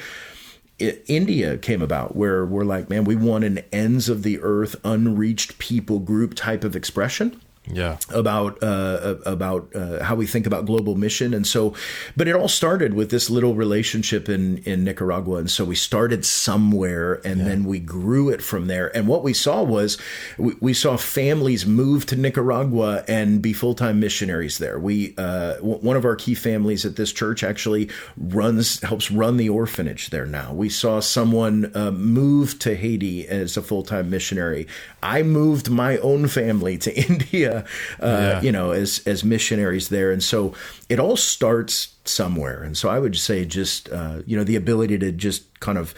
India 1.07 1.59
came 1.59 1.83
about, 1.83 2.17
where 2.17 2.45
we're 2.45 2.65
like, 2.65 2.89
man, 2.89 3.05
we 3.05 3.17
want 3.17 3.45
an 3.45 3.61
ends 3.73 4.09
of 4.09 4.23
the 4.23 4.41
earth, 4.41 4.77
unreached 4.85 5.59
people 5.59 5.99
group 5.99 6.35
type 6.35 6.65
of 6.65 6.77
expression 6.77 7.41
yeah. 7.71 7.97
about 8.11 8.63
uh, 8.63 9.17
about 9.25 9.75
uh, 9.75 10.03
how 10.03 10.15
we 10.15 10.27
think 10.27 10.47
about 10.47 10.67
global 10.67 10.97
mission. 10.97 11.33
And 11.33 11.47
so 11.47 11.75
but 12.17 12.29
it 12.29 12.35
all 12.35 12.49
started 12.49 12.95
with 12.95 13.11
this 13.11 13.31
little 13.31 13.55
relationship 13.55 14.29
in 14.29 14.59
in 14.59 14.85
Nicaragua. 14.85 15.39
And 15.39 15.51
so 15.51 15.65
we 15.65 15.75
started 15.75 16.25
somewhere 16.25 17.15
and 17.25 17.39
yeah. 17.39 17.45
then 17.45 17.65
we 17.65 17.81
grew 17.81 18.29
it 18.29 18.43
from 18.43 18.67
there. 18.67 18.95
And 18.95 19.09
what 19.09 19.23
we 19.23 19.33
saw 19.33 19.63
was 19.63 19.99
we, 20.39 20.55
we 20.61 20.75
saw 20.75 20.97
families 20.97 21.67
move 21.67 22.07
to 22.07 22.17
Nicaragua 22.17 23.05
and 23.09 23.41
be 23.41 23.53
full-time 23.53 23.99
missionaries 24.01 24.59
there. 24.59 24.79
We 24.79 25.15
uh, 25.17 25.55
w- 25.57 25.79
one 25.79 25.97
of 25.97 26.05
our 26.05 26.17
key 26.17 26.35
families 26.35 26.85
at 26.85 26.97
this 26.97 27.13
church 27.13 27.43
actually 27.43 27.89
runs 28.17 28.81
helps 28.83 29.11
run 29.11 29.37
the 29.37 29.49
orphanage 29.49 30.11
there 30.11 30.27
now. 30.27 30.53
We 30.53 30.69
saw 30.69 31.01
someone 31.01 31.73
uh, 31.75 31.91
move 31.93 32.59
to 32.61 32.77
Haiti 32.77 33.27
as 33.27 33.57
a 33.57 33.63
full-time 33.63 34.11
missionary. 34.11 34.67
I 35.03 35.23
moved 35.23 35.71
my 35.71 35.99
own 35.99 36.29
family 36.29 36.77
to 36.79 36.95
India 37.09 37.54
uh, 37.55 37.65
yeah. 38.01 38.41
you 38.41 38.53
know, 38.53 38.73
as 38.73 39.03
as 39.07 39.25
missionaries 39.25 39.89
there. 39.89 40.11
And 40.11 40.23
so 40.23 40.55
it 40.89 40.99
all 40.99 41.17
starts 41.17 41.95
somewhere. 42.05 42.63
And 42.63 42.77
so 42.77 42.89
I 42.89 42.99
would 42.99 43.17
say 43.17 43.45
just 43.45 43.89
uh, 43.91 44.23
you 44.27 44.37
know 44.37 44.45
the 44.45 44.57
ability 44.57 44.99
to 44.99 45.13
just 45.13 45.61
kind 45.61 45.79
of 45.79 45.95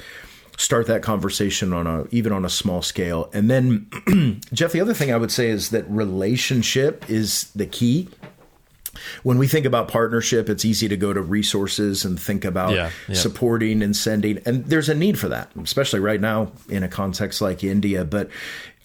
start 0.59 0.87
that 0.87 1.03
conversation 1.03 1.73
on 1.73 1.87
a 1.87 2.07
even 2.11 2.33
on 2.33 2.45
a 2.45 2.51
small 2.51 2.83
scale. 2.83 3.31
And 3.33 3.51
then 3.51 4.41
Jeff, 4.53 4.73
the 4.73 4.81
other 4.81 4.95
thing 4.95 5.13
I 5.13 5.17
would 5.17 5.33
say 5.33 5.49
is 5.49 5.71
that 5.71 5.89
relationship 5.89 7.09
is 7.09 7.51
the 7.55 7.67
key 7.67 8.09
when 9.23 9.39
we 9.39 9.47
think 9.47 9.67
about 9.67 9.89
partnership, 9.89 10.49
it's 10.49 10.65
easy 10.65 10.89
to 10.89 10.97
go 10.97 11.13
to 11.13 11.21
resources 11.21 12.05
and 12.05 12.19
think 12.19 12.45
about 12.45 12.73
yeah, 12.73 12.91
yeah. 13.09 13.15
supporting 13.15 13.83
and 13.83 13.97
sending. 13.97 14.41
And 14.47 14.65
there's 14.67 14.89
a 14.89 14.95
need 14.95 15.19
for 15.19 15.29
that, 15.29 15.51
especially 15.63 16.01
right 16.01 16.21
now 16.21 16.53
in 16.69 16.83
a 16.83 16.89
context 16.89 17.41
like 17.41 17.65
India. 17.65 18.05
But 18.05 18.31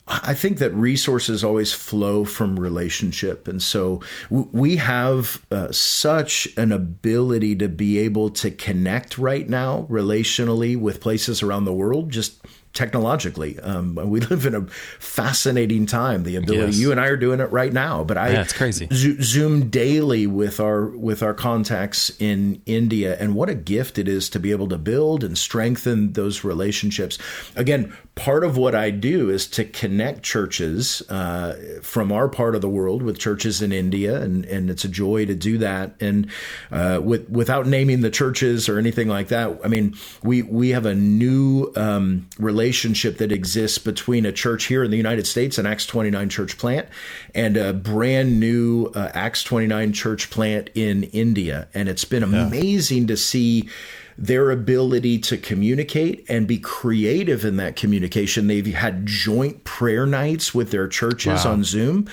I 0.07 0.33
think 0.33 0.57
that 0.57 0.73
resources 0.73 1.43
always 1.43 1.73
flow 1.73 2.25
from 2.25 2.59
relationship. 2.59 3.47
And 3.47 3.61
so 3.61 4.01
we 4.29 4.77
have 4.77 5.45
uh, 5.51 5.71
such 5.71 6.49
an 6.57 6.71
ability 6.71 7.55
to 7.57 7.69
be 7.69 7.99
able 7.99 8.29
to 8.31 8.51
connect 8.51 9.17
right 9.17 9.47
now 9.47 9.87
relationally 9.89 10.77
with 10.77 11.01
places 11.01 11.41
around 11.41 11.65
the 11.65 11.73
world, 11.73 12.09
just 12.09 12.40
technologically. 12.73 13.59
Um, 13.59 13.95
we 13.95 14.19
live 14.31 14.45
in 14.45 14.55
a 14.55 14.61
fascinating 14.99 15.85
time. 15.85 16.23
The 16.23 16.35
ability 16.35 16.73
yes. 16.73 16.79
you 16.79 16.91
and 16.91 16.99
I 16.99 17.07
are 17.07 17.17
doing 17.17 17.39
it 17.39 17.51
right 17.51 17.71
now, 17.71 18.03
but 18.03 18.17
I 18.17 18.31
yeah, 18.31 18.41
it's 18.41 18.53
crazy. 18.53 18.87
Zo- 18.91 19.21
zoom 19.21 19.69
daily 19.69 20.27
with 20.27 20.59
our 20.59 20.85
with 20.85 21.23
our 21.23 21.33
contacts 21.33 22.11
in 22.19 22.61
India, 22.65 23.17
and 23.19 23.35
what 23.35 23.49
a 23.49 23.55
gift 23.55 23.97
it 23.97 24.07
is 24.07 24.29
to 24.31 24.39
be 24.39 24.51
able 24.51 24.67
to 24.69 24.77
build 24.77 25.23
and 25.23 25.37
strengthen 25.37 26.13
those 26.13 26.43
relationships. 26.43 27.17
Again, 27.55 27.95
part 28.15 28.43
of 28.43 28.57
what 28.57 28.75
I 28.75 28.91
do 28.91 29.29
is 29.29 29.47
to 29.47 29.65
connect 29.65 30.23
churches 30.23 31.01
uh, 31.09 31.79
from 31.81 32.11
our 32.11 32.27
part 32.27 32.55
of 32.55 32.61
the 32.61 32.69
world 32.69 33.01
with 33.01 33.19
churches 33.19 33.61
in 33.61 33.71
India, 33.71 34.21
and 34.21 34.45
and 34.45 34.69
it's 34.69 34.85
a 34.85 34.89
joy 34.89 35.25
to 35.25 35.35
do 35.35 35.57
that. 35.59 35.95
And 35.99 36.29
uh, 36.71 36.99
with 37.03 37.29
without 37.29 37.67
naming 37.67 38.01
the 38.01 38.09
churches 38.09 38.69
or 38.69 38.77
anything 38.77 39.07
like 39.07 39.29
that, 39.29 39.59
I 39.63 39.67
mean 39.67 39.95
we 40.23 40.41
we 40.41 40.69
have 40.69 40.85
a 40.85 40.95
new 40.95 41.71
um, 41.75 42.27
relationship 42.37 42.60
relationship 42.61 43.17
that 43.17 43.31
exists 43.31 43.79
between 43.79 44.23
a 44.23 44.31
church 44.31 44.65
here 44.65 44.83
in 44.83 44.91
the 44.91 44.97
United 44.97 45.25
States, 45.25 45.57
an 45.57 45.65
Acts 45.65 45.87
29 45.87 46.29
church 46.29 46.59
plant, 46.59 46.87
and 47.33 47.57
a 47.57 47.73
brand 47.73 48.39
new 48.39 48.91
uh, 48.93 49.09
Acts 49.15 49.43
29 49.43 49.93
church 49.93 50.29
plant 50.29 50.69
in 50.75 51.05
India. 51.05 51.67
And 51.73 51.89
it's 51.89 52.05
been 52.05 52.21
amazing 52.21 53.01
yeah. 53.01 53.07
to 53.07 53.17
see 53.17 53.69
their 54.15 54.51
ability 54.51 55.17
to 55.17 55.37
communicate 55.39 56.23
and 56.29 56.45
be 56.45 56.59
creative 56.59 57.43
in 57.43 57.57
that 57.57 57.75
communication. 57.75 58.45
They've 58.45 58.67
had 58.67 59.07
joint 59.07 59.63
prayer 59.63 60.05
nights 60.05 60.53
with 60.53 60.69
their 60.69 60.87
churches 60.87 61.43
wow. 61.43 61.53
on 61.53 61.63
Zoom. 61.63 62.07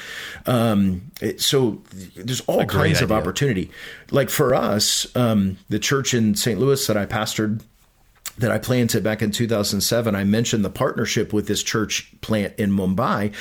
Um, 0.46 1.11
it, 1.20 1.42
so 1.42 1.82
there's 2.16 2.40
all 2.42 2.64
kinds 2.64 3.02
of 3.02 3.12
opportunity. 3.12 3.70
Like 4.11 4.30
for 4.30 4.54
us, 4.54 5.14
um, 5.14 5.58
the 5.68 5.78
church 5.78 6.14
in 6.14 6.37
St. 6.37 6.58
Louis 6.58 6.87
that 6.87 6.96
I 6.96 7.04
pastored 7.04 7.61
that 8.37 8.51
I 8.51 8.59
planted 8.59 9.03
back 9.03 9.23
in 9.23 9.31
2007, 9.31 10.14
I 10.14 10.25
mentioned 10.25 10.64
the 10.64 10.71
partnership 10.71 11.33
with 11.33 11.49
this 11.49 11.62
church 11.62 12.12
plant 12.21 12.55
in 12.59 12.71
Mumbai. 12.71 13.35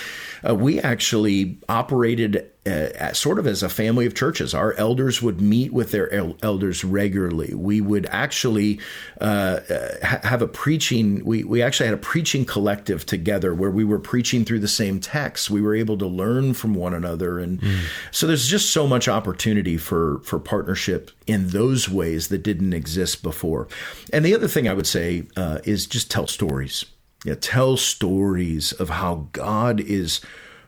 Uh, 0.48 0.56
we 0.56 0.80
actually 0.80 1.60
operated 1.70 2.52
uh, 2.68 3.14
sort 3.14 3.40
of 3.40 3.48
as 3.48 3.64
a 3.64 3.70
family 3.70 4.06
of 4.06 4.14
churches. 4.14 4.54
Our 4.54 4.74
elders 4.74 5.22
would 5.22 5.42
meet 5.42 5.72
with 5.72 5.92
their 5.92 6.12
el- 6.14 6.38
elders 6.42 6.84
regularly. 6.84 7.54
We 7.54 7.82
would 7.82 8.06
actually 8.12 8.80
uh, 9.22 9.60
ha- 10.04 10.20
have 10.24 10.42
a 10.42 10.48
preaching. 10.48 11.24
We 11.24 11.44
we 11.44 11.62
actually 11.62 11.88
had 11.88 11.96
a 11.96 12.02
preaching 12.02 12.46
collective 12.46 13.06
together 13.06 13.54
where 13.54 13.72
we 13.72 13.84
were 13.84 14.00
preaching 14.00 14.46
through 14.46 14.60
the 14.60 14.68
same 14.68 15.00
texts. 15.00 15.50
We 15.50 15.62
were 15.62 15.76
able 15.76 15.98
to 16.00 16.08
learn 16.08 16.54
from 16.54 16.74
one 16.74 16.94
another, 16.94 17.40
and 17.40 17.62
mm. 17.62 17.80
so 18.12 18.28
there's 18.28 18.48
just 18.48 18.72
so 18.72 18.88
much 18.88 19.08
opportunity 19.08 19.78
for 19.78 20.20
for 20.24 20.40
partnership 20.40 21.12
in 21.26 21.50
those 21.50 21.90
ways 21.90 22.28
that 22.28 22.44
didn't 22.44 22.74
exist 22.74 23.24
before. 23.24 23.68
And 24.12 24.26
the 24.26 24.36
other 24.36 24.48
thing 24.48 24.68
I 24.68 24.74
would 24.74 24.88
say 24.88 25.24
uh, 25.36 25.60
is 25.64 25.86
just 25.86 26.12
tell 26.12 26.28
stories. 26.28 26.86
Yeah, 27.26 27.36
tell 27.40 27.78
stories 27.78 28.74
of 28.74 28.90
how 28.90 29.28
God 29.32 29.80
is 29.80 30.22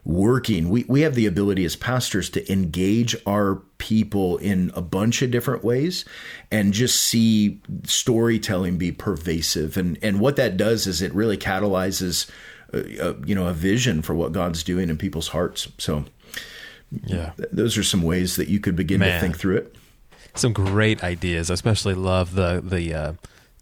working. 0.09 0.69
We, 0.69 0.85
we 0.87 1.01
have 1.01 1.13
the 1.13 1.27
ability 1.27 1.63
as 1.65 1.75
pastors 1.75 2.29
to 2.31 2.51
engage 2.51 3.15
our 3.27 3.55
people 3.77 4.37
in 4.37 4.71
a 4.73 4.81
bunch 4.81 5.21
of 5.21 5.29
different 5.29 5.63
ways 5.63 6.03
and 6.51 6.73
just 6.73 7.03
see 7.03 7.61
storytelling 7.83 8.77
be 8.77 8.91
pervasive. 8.91 9.77
And, 9.77 9.99
and 10.01 10.19
what 10.19 10.35
that 10.37 10.57
does 10.57 10.87
is 10.87 11.01
it 11.03 11.13
really 11.13 11.37
catalyzes, 11.37 12.29
uh, 12.73 12.79
uh, 13.01 13.13
you 13.23 13.35
know, 13.35 13.47
a 13.47 13.53
vision 13.53 14.01
for 14.01 14.15
what 14.15 14.31
God's 14.31 14.63
doing 14.63 14.89
in 14.89 14.97
people's 14.97 15.27
hearts. 15.27 15.67
So, 15.77 16.05
yeah, 17.05 17.33
th- 17.37 17.49
those 17.51 17.77
are 17.77 17.83
some 17.83 18.01
ways 18.01 18.35
that 18.37 18.47
you 18.47 18.59
could 18.59 18.75
begin 18.75 19.01
Man. 19.01 19.13
to 19.13 19.19
think 19.21 19.37
through 19.37 19.57
it. 19.57 19.75
Some 20.33 20.53
great 20.53 21.03
ideas. 21.03 21.51
I 21.51 21.53
especially 21.53 21.93
love 21.93 22.33
the, 22.33 22.61
the, 22.65 22.93
uh, 22.93 23.13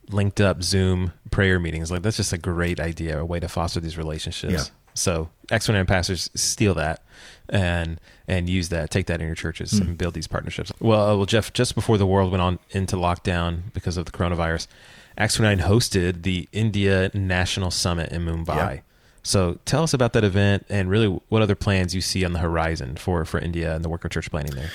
linked 0.09 0.39
up 0.39 0.63
Zoom 0.63 1.11
prayer 1.29 1.59
meetings. 1.59 1.91
Like 1.91 2.03
that's 2.03 2.15
just 2.15 2.31
a 2.31 2.37
great 2.37 2.79
idea, 2.79 3.19
a 3.19 3.25
way 3.25 3.41
to 3.41 3.49
foster 3.49 3.81
these 3.81 3.97
relationships. 3.97 4.53
Yeah. 4.53 4.63
So 4.99 5.29
Acts 5.51 5.65
29 5.65 5.85
pastors 5.85 6.29
steal 6.35 6.73
that 6.75 7.01
and 7.49 7.99
and 8.27 8.49
use 8.49 8.69
that, 8.69 8.89
take 8.89 9.05
that 9.07 9.21
in 9.21 9.27
your 9.27 9.35
churches 9.35 9.73
mm. 9.73 9.81
and 9.81 9.97
build 9.97 10.13
these 10.13 10.27
partnerships. 10.27 10.71
Well, 10.79 11.01
uh, 11.01 11.15
well, 11.15 11.25
Jeff, 11.25 11.53
just 11.53 11.75
before 11.75 11.97
the 11.97 12.05
world 12.05 12.31
went 12.31 12.41
on 12.41 12.59
into 12.71 12.97
lockdown 12.97 13.73
because 13.73 13.95
of 13.95 14.05
the 14.05 14.11
coronavirus, 14.11 14.67
Acts 15.17 15.35
29 15.35 15.67
hosted 15.67 16.23
the 16.23 16.47
India 16.51 17.09
National 17.13 17.71
Summit 17.71 18.11
in 18.11 18.25
Mumbai. 18.25 18.81
So 19.23 19.59
tell 19.65 19.83
us 19.83 19.93
about 19.93 20.13
that 20.13 20.23
event 20.23 20.65
and 20.69 20.89
really 20.89 21.07
what 21.27 21.41
other 21.41 21.55
plans 21.55 21.93
you 21.93 21.99
see 21.99 22.23
on 22.23 22.31
the 22.31 22.39
horizon 22.39 22.95
for, 22.95 23.25
for 23.25 23.39
India 23.39 23.75
and 23.75 23.83
the 23.83 23.89
work 23.89 24.05
of 24.05 24.11
church 24.11 24.31
planting 24.31 24.55
there. 24.55 24.69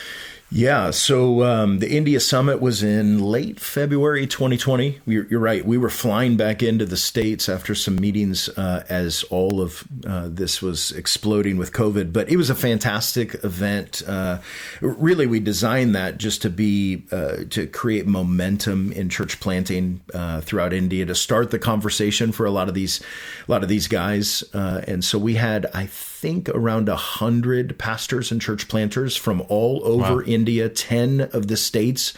Yeah, 0.55 0.91
so 0.91 1.45
um, 1.45 1.79
the 1.79 1.91
India 1.91 2.21
Summit 2.21 2.61
was 2.61 2.83
in 2.83 3.23
late 3.23 3.59
February 3.59 4.27
2020. 4.27 5.01
You're, 5.07 5.27
you're, 5.29 5.41
right. 5.41 5.65
We 5.65 5.79
were 5.79 5.89
flying 5.89 6.37
back 6.37 6.63
into 6.63 6.85
the 6.85 6.99
States 6.99 7.49
after 7.49 7.75
some 7.75 7.97
meetings 7.97 8.51
uh, 8.51 8.85
as 8.91 9.23
all 9.25 9.63
of 9.63 9.83
uh, 10.07 10.29
this 10.29 10.61
was 10.61 10.93
exploding 10.93 11.57
with 11.57 11.73
COVID. 11.73 12.13
But 12.13 12.29
it 12.29 12.37
was 12.37 12.51
a 12.51 12.55
fantastic 12.55 13.43
event. 13.43 14.03
Uh, 14.07 14.41
really, 14.83 15.27
we 15.27 15.41
designed 15.41 15.95
that 15.95 16.19
just 16.19 16.43
to 16.43 16.51
be, 16.51 17.05
uh, 17.11 17.45
to 17.49 17.67
create 17.67 18.07
momentum 18.07 18.93
in 18.93 19.09
church 19.09 19.41
planting 19.41 20.03
uh, 20.13 20.43
throughout 20.43 20.75
India, 20.75 21.07
to 21.07 21.15
start 21.15 21.51
the 21.51 21.59
conversation 21.59 22.31
for 22.31 22.45
a 22.45 22.51
lot 22.51 22.69
of 22.69 22.75
these, 22.75 23.01
a 23.49 23.51
lot 23.51 23.63
of 23.63 23.71
these 23.71 23.89
guys. 23.89 24.45
Uh, 24.53 24.83
and 24.87 25.03
so 25.03 25.19
we 25.19 25.33
had, 25.33 25.65
I 25.73 25.87
think, 25.87 26.51
around 26.51 26.91
a 26.91 26.97
hundred 26.97 27.79
pastors 27.79 28.31
and 28.31 28.39
church 28.39 28.69
planters 28.69 29.17
from 29.17 29.43
all 29.49 29.81
over 29.83 30.17
wow. 30.17 30.21
India. 30.27 30.42
Ten 30.69 31.21
of 31.33 31.49
the 31.49 31.57
states 31.57 32.15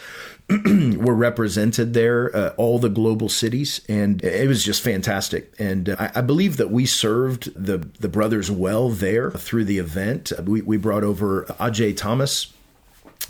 were 0.49 1.15
represented 1.15 1.93
there, 1.93 2.35
uh, 2.35 2.49
all 2.57 2.77
the 2.77 2.89
global 2.89 3.29
cities, 3.29 3.81
and 3.89 4.23
it 4.23 4.47
was 4.47 4.63
just 4.63 4.81
fantastic. 4.81 5.51
And 5.57 5.89
uh, 5.89 5.95
I, 5.97 6.11
I, 6.15 6.21
believe 6.21 6.57
that 6.57 6.69
we 6.69 6.85
served 6.85 7.51
the 7.55 7.77
the 7.99 8.09
brothers 8.09 8.51
well 8.51 8.89
there 8.89 9.31
through 9.31 9.65
the 9.65 9.79
event. 9.79 10.31
We 10.43 10.61
we 10.61 10.77
brought 10.77 11.03
over 11.03 11.45
Ajay 11.59 11.97
Thomas 11.97 12.53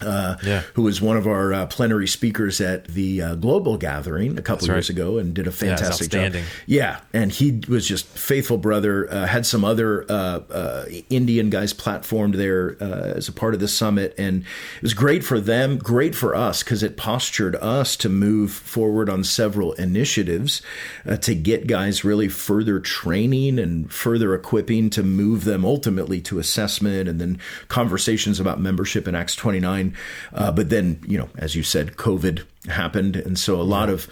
uh, 0.01 0.35
Yeah. 0.43 0.61
who 0.73 0.83
was 0.83 1.01
one 1.01 1.17
of 1.17 1.27
our 1.27 1.53
uh, 1.53 1.65
plenary 1.67 2.07
speakers 2.07 2.61
at 2.61 2.87
the 2.87 3.21
uh, 3.21 3.35
global 3.35 3.77
gathering 3.77 4.37
a 4.37 4.41
couple 4.41 4.67
right. 4.67 4.75
years 4.75 4.89
ago 4.89 5.17
and 5.17 5.33
did 5.33 5.47
a 5.47 5.51
fantastic 5.51 6.09
job. 6.09 6.35
Yeah, 6.65 6.99
and 7.13 7.31
he 7.31 7.61
was 7.67 7.87
just 7.87 8.05
faithful 8.07 8.57
brother. 8.57 9.11
Uh, 9.11 9.25
had 9.25 9.45
some 9.45 9.63
other 9.63 10.05
uh, 10.09 10.39
uh, 10.49 10.85
Indian 11.09 11.49
guys 11.49 11.73
platformed 11.73 12.35
there 12.35 12.77
uh, 12.81 13.13
as 13.15 13.27
a 13.27 13.31
part 13.31 13.53
of 13.53 13.59
the 13.59 13.67
summit, 13.67 14.13
and 14.17 14.41
it 14.41 14.81
was 14.81 14.93
great 14.93 15.23
for 15.23 15.39
them, 15.39 15.77
great 15.77 16.15
for 16.15 16.35
us 16.35 16.63
because 16.63 16.83
it 16.83 16.97
postured 16.97 17.55
us 17.57 17.95
to 17.97 18.09
move 18.09 18.51
forward 18.51 19.09
on 19.09 19.23
several 19.23 19.73
initiatives 19.73 20.61
uh, 21.05 21.17
to 21.17 21.35
get 21.35 21.67
guys 21.67 22.03
really 22.03 22.27
further 22.27 22.79
training 22.79 23.59
and 23.59 23.91
further 23.91 24.33
equipping 24.33 24.89
to 24.89 25.03
move 25.03 25.43
them 25.43 25.63
ultimately 25.65 26.21
to 26.21 26.39
assessment, 26.39 27.07
and 27.07 27.19
then 27.19 27.37
conversations 27.67 28.39
about 28.39 28.59
membership 28.59 29.07
in 29.07 29.15
Acts 29.15 29.35
twenty 29.35 29.59
nine. 29.59 29.84
Uh, 30.33 30.51
but 30.51 30.69
then, 30.69 30.99
you 31.07 31.17
know, 31.17 31.29
as 31.37 31.55
you 31.55 31.63
said, 31.63 31.95
COVID 31.97 32.43
happened, 32.69 33.15
and 33.15 33.37
so 33.37 33.59
a 33.59 33.63
lot 33.77 33.89
of 33.89 34.07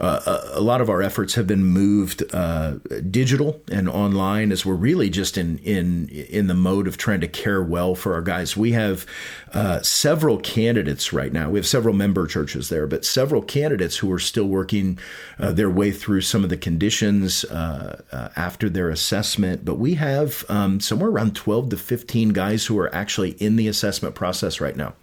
uh, 0.00 0.20
a, 0.54 0.58
a 0.58 0.60
lot 0.60 0.80
of 0.80 0.88
our 0.88 1.02
efforts 1.02 1.34
have 1.34 1.46
been 1.46 1.64
moved 1.64 2.22
uh, 2.32 2.78
digital 3.10 3.60
and 3.70 3.88
online 3.88 4.50
as 4.50 4.64
we're 4.64 4.74
really 4.74 5.10
just 5.10 5.36
in 5.36 5.58
in 5.58 6.08
in 6.08 6.46
the 6.46 6.54
mode 6.54 6.88
of 6.88 6.96
trying 6.96 7.20
to 7.20 7.28
care 7.28 7.62
well 7.62 7.94
for 7.94 8.14
our 8.14 8.22
guys. 8.22 8.56
We 8.56 8.72
have 8.72 9.04
uh, 9.52 9.82
several 9.82 10.38
candidates 10.38 11.12
right 11.12 11.32
now. 11.32 11.50
We 11.50 11.58
have 11.58 11.66
several 11.66 11.94
member 11.94 12.26
churches 12.26 12.68
there, 12.68 12.86
but 12.86 13.04
several 13.04 13.42
candidates 13.42 13.98
who 13.98 14.10
are 14.12 14.18
still 14.18 14.46
working 14.46 14.98
uh, 15.38 15.52
their 15.52 15.70
way 15.70 15.92
through 15.92 16.22
some 16.22 16.42
of 16.42 16.50
the 16.50 16.56
conditions 16.56 17.44
uh, 17.44 18.02
uh, 18.10 18.28
after 18.34 18.70
their 18.70 18.88
assessment. 18.88 19.64
But 19.64 19.78
we 19.78 19.94
have 19.94 20.44
um, 20.48 20.80
somewhere 20.80 21.10
around 21.10 21.36
twelve 21.36 21.68
to 21.68 21.76
fifteen 21.76 22.30
guys 22.32 22.66
who 22.66 22.78
are 22.78 22.92
actually 22.94 23.32
in 23.32 23.56
the 23.56 23.68
assessment 23.68 24.14
process 24.14 24.60
right 24.60 24.76
now 24.76 24.94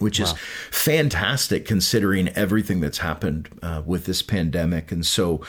which 0.00 0.18
is 0.20 0.32
fantastic 0.70 1.64
considering 1.66 2.28
everything 2.30 2.80
that's 2.80 2.98
happened 2.98 3.48
uh, 3.62 3.82
with 3.84 4.06
this 4.06 4.22
pandemic. 4.22 4.90
And 4.92 5.04
so, 5.04 5.40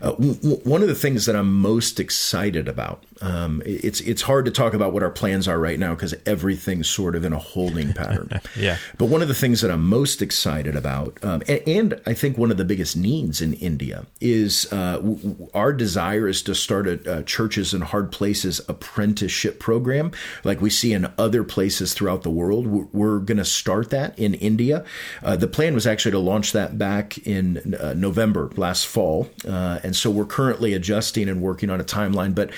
uh, 0.00 0.12
w- 0.12 0.34
w- 0.34 0.60
one 0.64 0.82
of 0.82 0.88
the 0.88 0.94
things 0.94 1.26
that 1.26 1.36
I'm 1.36 1.52
most 1.60 2.00
excited 2.00 2.68
about, 2.68 3.04
um, 3.22 3.62
it's 3.66 4.00
it's 4.00 4.22
hard 4.22 4.46
to 4.46 4.50
talk 4.50 4.72
about 4.72 4.92
what 4.92 5.02
our 5.02 5.10
plans 5.10 5.46
are 5.46 5.58
right 5.58 5.78
now 5.78 5.94
because 5.94 6.14
everything's 6.24 6.88
sort 6.88 7.14
of 7.14 7.24
in 7.24 7.32
a 7.32 7.38
holding 7.38 7.92
pattern. 7.92 8.30
Yeah. 8.56 8.78
But 8.98 9.06
one 9.06 9.22
of 9.22 9.28
the 9.28 9.34
things 9.34 9.60
that 9.60 9.70
I'm 9.70 9.86
most 9.86 10.20
excited 10.20 10.74
about, 10.76 11.18
um, 11.22 11.42
and, 11.46 11.62
and 11.66 12.00
I 12.04 12.14
think 12.14 12.36
one 12.36 12.50
of 12.50 12.56
the 12.56 12.64
biggest 12.64 12.96
needs 12.96 13.40
in 13.40 13.54
India, 13.54 14.06
is 14.20 14.66
uh, 14.72 14.96
w- 14.96 15.48
our 15.54 15.72
desire 15.72 16.26
is 16.26 16.42
to 16.42 16.54
start 16.54 16.86
a, 16.86 17.18
a 17.18 17.22
churches 17.22 17.72
in 17.72 17.80
hard 17.82 18.12
places 18.12 18.60
apprenticeship 18.68 19.60
program, 19.60 20.10
like 20.42 20.60
we 20.60 20.68
see 20.68 20.92
in 20.92 21.10
other 21.16 21.44
places 21.44 21.94
throughout 21.94 22.22
the 22.22 22.30
world. 22.30 22.66
We're, 22.66 22.86
we're 22.92 23.18
going 23.18 23.38
to 23.38 23.44
start 23.44 23.90
that 23.90 24.18
in 24.18 24.34
India. 24.34 24.84
Uh, 25.22 25.36
the 25.36 25.48
plan 25.48 25.74
was 25.74 25.86
actually 25.86 26.12
to 26.12 26.18
launch 26.18 26.52
that 26.52 26.76
back 26.76 27.18
in 27.18 27.74
uh, 27.80 27.94
November 27.94 28.50
last 28.56 28.86
fall, 28.86 29.30
uh, 29.46 29.78
and 29.82 29.94
so 29.94 30.10
we're 30.10 30.26
currently 30.26 30.74
adjusting 30.74 31.28
and 31.28 31.40
working 31.40 31.70
on 31.70 31.80
a 31.80 31.84
timeline. 31.84 32.34
But 32.34 32.50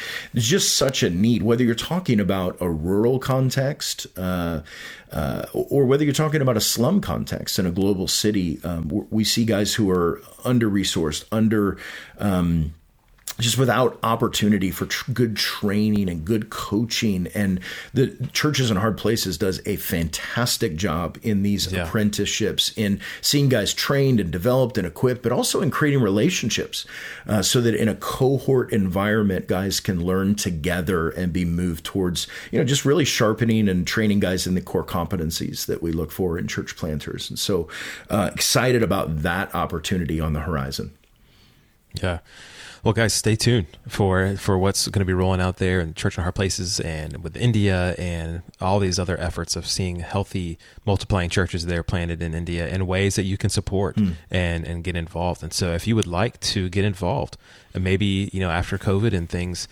just 0.52 0.76
such 0.76 1.02
a 1.02 1.08
need, 1.08 1.42
whether 1.42 1.64
you're 1.64 1.74
talking 1.74 2.20
about 2.20 2.58
a 2.60 2.68
rural 2.68 3.18
context. 3.18 4.06
Uh, 4.18 4.60
uh, 5.10 5.46
or 5.54 5.86
whether 5.86 6.04
you're 6.04 6.12
talking 6.12 6.42
about 6.42 6.58
a 6.58 6.60
slum 6.60 7.00
context 7.00 7.58
in 7.58 7.64
a 7.64 7.70
global 7.70 8.06
city, 8.06 8.60
um, 8.62 9.06
we 9.10 9.24
see 9.24 9.46
guys 9.46 9.72
who 9.74 9.90
are 9.90 10.20
under 10.44 10.68
resourced, 10.68 11.24
under 11.32 11.78
um, 12.18 12.74
just 13.38 13.56
without 13.56 13.98
opportunity 14.02 14.70
for 14.70 14.84
tr- 14.86 15.10
good 15.10 15.36
training 15.36 16.08
and 16.10 16.24
good 16.24 16.50
coaching. 16.50 17.26
And 17.34 17.60
the 17.94 18.14
churches 18.32 18.70
in 18.70 18.76
hard 18.76 18.98
places 18.98 19.38
does 19.38 19.60
a 19.64 19.76
fantastic 19.76 20.76
job 20.76 21.18
in 21.22 21.42
these 21.42 21.72
Yeah. 21.72 21.84
apprenticeships, 21.86 22.72
in 22.76 23.00
seeing 23.22 23.48
guys 23.48 23.72
trained 23.72 24.20
and 24.20 24.30
developed 24.30 24.76
and 24.76 24.86
equipped, 24.86 25.22
but 25.22 25.32
also 25.32 25.62
in 25.62 25.70
creating 25.70 26.02
relationships 26.02 26.84
uh, 27.26 27.40
so 27.40 27.60
that 27.62 27.74
in 27.74 27.88
a 27.88 27.94
cohort 27.94 28.70
environment, 28.70 29.48
guys 29.48 29.80
can 29.80 30.04
learn 30.04 30.34
together 30.34 31.08
and 31.08 31.32
be 31.32 31.46
moved 31.46 31.84
towards, 31.84 32.26
you 32.50 32.58
know, 32.58 32.64
just 32.64 32.84
really 32.84 33.04
sharpening 33.04 33.66
and 33.66 33.86
training 33.86 34.20
guys 34.20 34.46
in 34.46 34.54
the 34.54 34.60
core 34.60 34.84
competencies 34.84 35.64
that 35.66 35.82
we 35.82 35.90
look 35.90 36.12
for 36.12 36.38
in 36.38 36.46
church 36.46 36.76
planters. 36.76 37.30
And 37.30 37.38
so 37.38 37.66
uh, 38.10 38.30
excited 38.34 38.82
about 38.82 39.22
that 39.22 39.52
opportunity 39.54 40.20
on 40.20 40.34
the 40.34 40.40
horizon. 40.40 40.92
Yeah. 42.02 42.18
Well, 42.84 42.94
guys, 42.94 43.14
stay 43.14 43.36
tuned 43.36 43.68
for 43.86 44.36
for 44.36 44.58
what's 44.58 44.88
going 44.88 45.02
to 45.02 45.04
be 45.04 45.12
rolling 45.12 45.40
out 45.40 45.58
there 45.58 45.80
in 45.80 45.94
Churches 45.94 46.18
in 46.18 46.22
Hard 46.24 46.34
Places 46.34 46.80
and 46.80 47.22
with 47.22 47.36
India 47.36 47.94
and 47.96 48.42
all 48.60 48.80
these 48.80 48.98
other 48.98 49.16
efforts 49.20 49.54
of 49.54 49.68
seeing 49.68 50.00
healthy 50.00 50.58
multiplying 50.84 51.30
churches 51.30 51.66
there 51.66 51.84
planted 51.84 52.20
in 52.20 52.34
India 52.34 52.66
in 52.66 52.88
ways 52.88 53.14
that 53.14 53.22
you 53.22 53.36
can 53.36 53.50
support 53.50 53.96
hmm. 53.96 54.12
and 54.32 54.66
and 54.66 54.82
get 54.82 54.96
involved. 54.96 55.44
And 55.44 55.52
so, 55.52 55.72
if 55.74 55.86
you 55.86 55.94
would 55.94 56.08
like 56.08 56.40
to 56.40 56.68
get 56.68 56.84
involved, 56.84 57.36
and 57.72 57.84
maybe 57.84 58.28
you 58.32 58.40
know 58.40 58.50
after 58.50 58.78
COVID 58.78 59.12
and 59.12 59.28
things. 59.28 59.68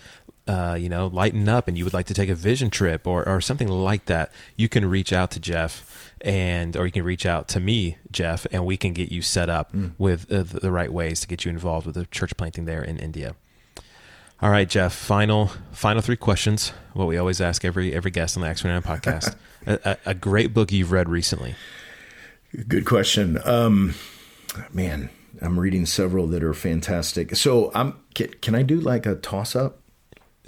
Uh, 0.51 0.75
you 0.75 0.89
know, 0.89 1.07
lighten 1.07 1.47
up, 1.47 1.69
and 1.69 1.77
you 1.77 1.85
would 1.85 1.93
like 1.93 2.07
to 2.07 2.13
take 2.13 2.27
a 2.27 2.35
vision 2.35 2.69
trip 2.69 3.07
or, 3.07 3.25
or 3.25 3.39
something 3.39 3.69
like 3.69 4.03
that, 4.07 4.33
you 4.57 4.67
can 4.67 4.83
reach 4.85 5.13
out 5.13 5.31
to 5.31 5.39
Jeff, 5.39 6.13
and 6.19 6.75
or 6.75 6.85
you 6.85 6.91
can 6.91 7.05
reach 7.05 7.25
out 7.25 7.47
to 7.47 7.61
me, 7.61 7.95
Jeff, 8.11 8.45
and 8.51 8.65
we 8.65 8.75
can 8.75 8.91
get 8.91 9.13
you 9.13 9.21
set 9.21 9.49
up 9.49 9.73
with 9.97 10.29
uh, 10.29 10.43
the 10.43 10.59
the 10.59 10.71
right 10.71 10.91
ways 10.91 11.21
to 11.21 11.27
get 11.27 11.45
you 11.45 11.51
involved 11.51 11.85
with 11.85 11.95
the 11.95 12.05
church 12.07 12.35
planting 12.35 12.65
there 12.65 12.83
in 12.83 12.97
India. 12.97 13.35
All 14.41 14.49
right, 14.49 14.67
Jeff. 14.67 14.93
Final 14.93 15.51
final 15.71 16.01
three 16.01 16.17
questions. 16.17 16.73
What 16.91 17.07
we 17.07 17.17
always 17.17 17.39
ask 17.39 17.63
every 17.63 17.93
every 17.93 18.11
guest 18.11 18.35
on 18.35 18.43
the 18.43 18.49
X 18.49 18.65
Nine 18.65 18.81
podcast. 18.81 19.35
a, 19.65 19.79
a, 19.85 19.97
a 20.07 20.13
great 20.13 20.53
book 20.53 20.71
you've 20.73 20.91
read 20.91 21.07
recently. 21.07 21.55
Good 22.67 22.85
question. 22.85 23.39
Um, 23.45 23.95
man, 24.73 25.11
I'm 25.41 25.57
reading 25.59 25.85
several 25.85 26.27
that 26.27 26.43
are 26.43 26.53
fantastic. 26.53 27.35
So 27.37 27.71
I'm 27.73 27.99
can, 28.15 28.29
can 28.41 28.55
I 28.55 28.63
do 28.63 28.81
like 28.81 29.05
a 29.05 29.15
toss 29.15 29.55
up? 29.55 29.80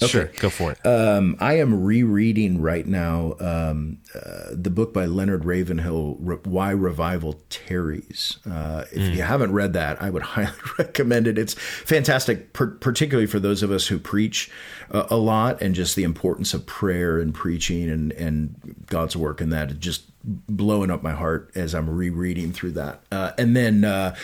Sure, 0.02 0.26
go 0.40 0.50
for 0.50 0.72
it. 0.72 0.86
Um, 0.86 1.38
I 1.40 1.60
am 1.60 1.84
rereading 1.84 2.60
right 2.62 2.86
now 2.86 3.36
um, 3.40 4.00
uh, 4.16 4.50
the 4.52 4.70
book 4.70 4.94
by 4.94 5.06
Leonard 5.06 5.46
Ravenhill, 5.46 6.18
Re- 6.20 6.38
Why 6.44 6.72
Revival 6.72 7.40
Tarries. 7.50 8.38
Uh, 8.50 8.86
if 8.92 9.16
you 9.16 9.22
haven't 9.22 9.54
read 9.54 9.74
that, 9.74 10.02
I 10.02 10.10
would 10.10 10.22
highly 10.34 10.52
recommend 10.80 11.28
it. 11.28 11.38
It's 11.38 11.54
fantastic, 11.54 12.54
per- 12.54 12.72
particularly 12.72 13.28
for 13.28 13.40
those 13.40 13.62
of 13.62 13.72
us 13.72 13.88
who 13.88 14.00
preach 14.00 14.50
uh, 14.92 15.06
a 15.10 15.18
lot 15.18 15.62
and 15.62 15.76
just 15.76 15.96
the 15.96 16.04
importance 16.04 16.54
of 16.54 16.66
prayer 16.66 17.20
and 17.20 17.34
preaching 17.34 17.90
and, 17.90 18.12
and 18.14 18.76
God's 18.88 19.16
work 19.16 19.42
in 19.42 19.50
that. 19.52 19.72
It 19.72 19.80
just 19.80 20.06
blowing 20.24 20.90
up 20.90 21.04
my 21.04 21.12
heart 21.12 21.52
as 21.54 21.76
I'm 21.76 21.90
rereading 21.90 22.52
through 22.52 22.72
that. 22.72 23.04
Uh, 23.12 23.32
and 23.38 23.56
then, 23.56 23.84
uh, 23.86 24.16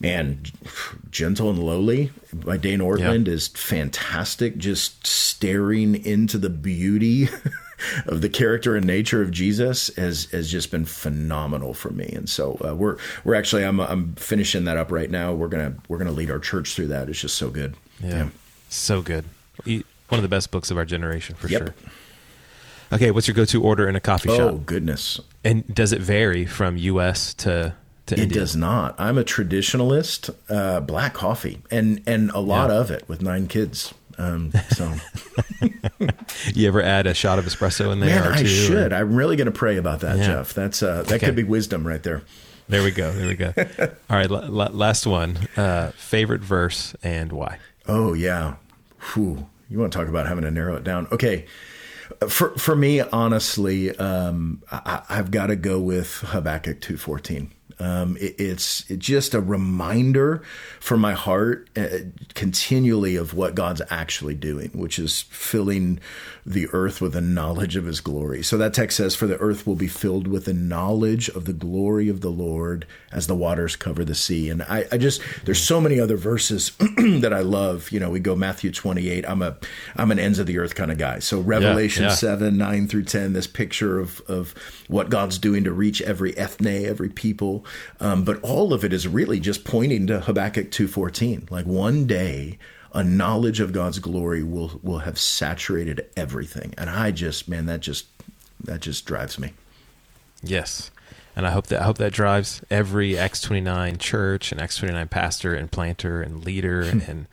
man, 0.00 0.42
Gentle 1.10 1.50
and 1.50 1.58
Lowly 1.62 2.10
by 2.32 2.56
Dane 2.56 2.80
Ortlund 2.80 3.28
is 3.28 3.48
fantastic. 3.48 4.56
Just 4.56 5.06
staring 5.06 6.04
into 6.04 6.38
the 6.38 6.50
beauty 6.50 7.28
of 8.06 8.20
the 8.22 8.28
character 8.28 8.76
and 8.76 8.86
nature 8.86 9.22
of 9.22 9.30
Jesus 9.30 9.94
has 9.96 10.24
has 10.26 10.50
just 10.50 10.70
been 10.70 10.84
phenomenal 10.84 11.74
for 11.74 11.90
me. 11.90 12.06
And 12.14 12.28
so 12.28 12.58
uh, 12.66 12.74
we're 12.74 12.96
we're 13.24 13.34
actually 13.34 13.64
I'm 13.64 13.80
I'm 13.80 14.14
finishing 14.14 14.64
that 14.64 14.76
up 14.76 14.90
right 14.90 15.10
now. 15.10 15.32
We're 15.32 15.48
gonna 15.48 15.74
we're 15.88 15.98
gonna 15.98 16.12
lead 16.12 16.30
our 16.30 16.38
church 16.40 16.74
through 16.74 16.88
that. 16.88 17.08
It's 17.08 17.20
just 17.20 17.36
so 17.36 17.50
good. 17.50 17.74
Yeah, 18.02 18.30
so 18.68 19.02
good. 19.02 19.24
One 19.64 20.18
of 20.18 20.22
the 20.22 20.28
best 20.28 20.50
books 20.50 20.70
of 20.70 20.76
our 20.78 20.84
generation 20.84 21.36
for 21.36 21.48
Yep. 21.48 21.60
sure. 21.62 21.74
Okay, 22.92 23.12
what's 23.12 23.28
your 23.28 23.36
go-to 23.36 23.62
order 23.62 23.88
in 23.88 23.94
a 23.94 24.00
coffee 24.00 24.28
Oh 24.30 24.36
shop? 24.36 24.50
Oh 24.52 24.56
goodness. 24.56 25.20
And 25.44 25.72
does 25.72 25.92
it 25.92 26.00
vary 26.00 26.44
from 26.44 26.76
U.S. 26.76 27.32
to 27.34 27.74
It 28.12 28.18
India? 28.20 28.40
does 28.40 28.56
not. 28.56 28.94
I'm 28.98 29.18
a 29.18 29.24
traditionalist, 29.24 30.34
uh, 30.48 30.80
black 30.80 31.14
coffee, 31.14 31.60
and 31.70 32.02
and 32.06 32.30
a 32.30 32.40
lot 32.40 32.70
Yeah. 32.70 32.76
of 32.76 32.90
it 32.90 33.04
with 33.08 33.22
nine 33.22 33.46
kids. 33.46 33.92
Um, 34.18 34.52
so 34.70 34.92
You 36.54 36.68
ever 36.68 36.82
add 36.82 37.06
a 37.06 37.14
shot 37.14 37.38
of 37.38 37.44
espresso 37.46 37.92
in 37.92 38.00
there? 38.00 38.20
man, 38.20 38.28
or 38.28 38.32
I 38.32 38.38
two, 38.38 38.44
or- 38.44 38.48
should. 38.48 38.92
I'm 38.92 39.14
really 39.14 39.36
going 39.36 39.46
to 39.46 39.52
pray 39.52 39.76
about 39.76 40.00
that, 40.00 40.18
Yeah. 40.18 40.26
Jeff. 40.26 40.52
That's 40.54 40.82
uh, 40.82 41.02
that 41.02 41.12
Okay. 41.14 41.26
could 41.26 41.36
be 41.36 41.44
wisdom 41.44 41.86
right 41.86 42.02
there. 42.02 42.22
There 42.68 42.82
we 42.82 42.90
go. 42.90 43.12
There 43.12 43.26
we 43.28 43.34
go. 43.34 43.52
All 44.10 44.16
right, 44.16 44.30
la- 44.30 44.46
la- 44.48 44.70
last 44.72 45.06
one. 45.06 45.38
Uh, 45.56 45.90
favorite 45.96 46.42
verse 46.42 46.94
and 47.02 47.32
why? 47.32 47.58
Oh 47.86 48.12
yeah. 48.12 48.54
Whew. 49.14 49.48
You 49.68 49.78
want 49.78 49.92
to 49.92 49.98
talk 49.98 50.08
about 50.08 50.26
having 50.26 50.44
to 50.44 50.50
narrow 50.50 50.76
it 50.76 50.84
down? 50.84 51.06
Okay. 51.12 51.46
For 52.28 52.50
for 52.58 52.74
me, 52.76 53.00
honestly, 53.00 53.96
um, 53.96 54.62
I, 54.70 55.02
I've 55.08 55.30
got 55.30 55.46
to 55.46 55.56
go 55.56 55.78
with 55.80 56.12
Habakkuk 56.26 56.80
two 56.80 56.96
fourteen. 56.96 57.50
Um, 57.80 58.16
it, 58.20 58.36
it's 58.38 58.84
just 58.84 59.34
a 59.34 59.40
reminder 59.40 60.42
for 60.80 60.96
my 60.96 61.14
heart 61.14 61.68
uh, 61.76 61.88
continually 62.34 63.16
of 63.16 63.34
what 63.34 63.54
God's 63.54 63.82
actually 63.90 64.34
doing, 64.34 64.70
which 64.70 64.98
is 64.98 65.22
filling 65.22 65.98
the 66.44 66.68
earth 66.72 67.00
with 67.00 67.12
the 67.12 67.20
knowledge 67.20 67.76
of 67.76 67.84
his 67.84 68.00
glory. 68.00 68.42
So 68.42 68.58
that 68.58 68.74
text 68.74 68.96
says, 68.96 69.14
For 69.14 69.26
the 69.26 69.38
earth 69.38 69.66
will 69.66 69.76
be 69.76 69.86
filled 69.86 70.26
with 70.26 70.44
the 70.44 70.52
knowledge 70.52 71.28
of 71.30 71.44
the 71.44 71.52
glory 71.52 72.08
of 72.08 72.20
the 72.20 72.30
Lord 72.30 72.86
as 73.12 73.26
the 73.26 73.34
waters 73.34 73.76
cover 73.76 74.04
the 74.04 74.14
sea. 74.14 74.50
And 74.50 74.62
I, 74.62 74.84
I 74.92 74.98
just, 74.98 75.22
there's 75.44 75.62
so 75.62 75.80
many 75.80 76.00
other 76.00 76.16
verses 76.16 76.70
that 76.96 77.32
I 77.32 77.40
love. 77.40 77.90
You 77.90 78.00
know, 78.00 78.10
we 78.10 78.20
go 78.20 78.34
Matthew 78.36 78.72
28. 78.72 79.24
I'm 79.28 79.42
a, 79.42 79.56
I'm 79.96 80.10
an 80.10 80.18
ends 80.18 80.38
of 80.38 80.46
the 80.46 80.58
earth 80.58 80.74
kind 80.74 80.90
of 80.90 80.98
guy. 80.98 81.18
So 81.20 81.40
Revelation 81.40 82.04
yeah, 82.04 82.10
yeah. 82.10 82.14
7, 82.14 82.56
9 82.56 82.88
through 82.88 83.04
10, 83.04 83.32
this 83.32 83.46
picture 83.46 83.98
of, 83.98 84.20
of 84.28 84.54
what 84.88 85.08
God's 85.08 85.38
doing 85.38 85.64
to 85.64 85.72
reach 85.72 86.02
every 86.02 86.36
ethne, 86.36 86.86
every 86.86 87.08
people. 87.08 87.64
Um, 87.98 88.24
but 88.24 88.40
all 88.42 88.72
of 88.72 88.84
it 88.84 88.92
is 88.92 89.06
really 89.06 89.40
just 89.40 89.64
pointing 89.64 90.06
to 90.08 90.20
Habakkuk 90.20 90.70
2.14. 90.70 91.50
Like 91.50 91.66
one 91.66 92.06
day, 92.06 92.58
a 92.92 93.04
knowledge 93.04 93.60
of 93.60 93.72
God's 93.72 93.98
glory 93.98 94.42
will 94.42 94.80
will 94.82 94.98
have 94.98 95.18
saturated 95.18 96.06
everything. 96.16 96.74
And 96.76 96.90
I 96.90 97.10
just, 97.10 97.48
man, 97.48 97.66
that 97.66 97.80
just 97.80 98.06
that 98.64 98.80
just 98.80 99.06
drives 99.06 99.38
me. 99.38 99.52
Yes. 100.42 100.90
And 101.36 101.46
I 101.46 101.50
hope 101.50 101.68
that 101.68 101.80
I 101.80 101.84
hope 101.84 101.98
that 101.98 102.12
drives 102.12 102.62
every 102.70 103.16
Acts 103.16 103.40
29 103.40 103.98
church 103.98 104.52
and 104.52 104.60
Acts 104.60 104.78
29 104.78 105.08
pastor 105.08 105.54
and 105.54 105.70
planter 105.70 106.20
and 106.20 106.44
leader 106.44 106.80
and 106.82 107.26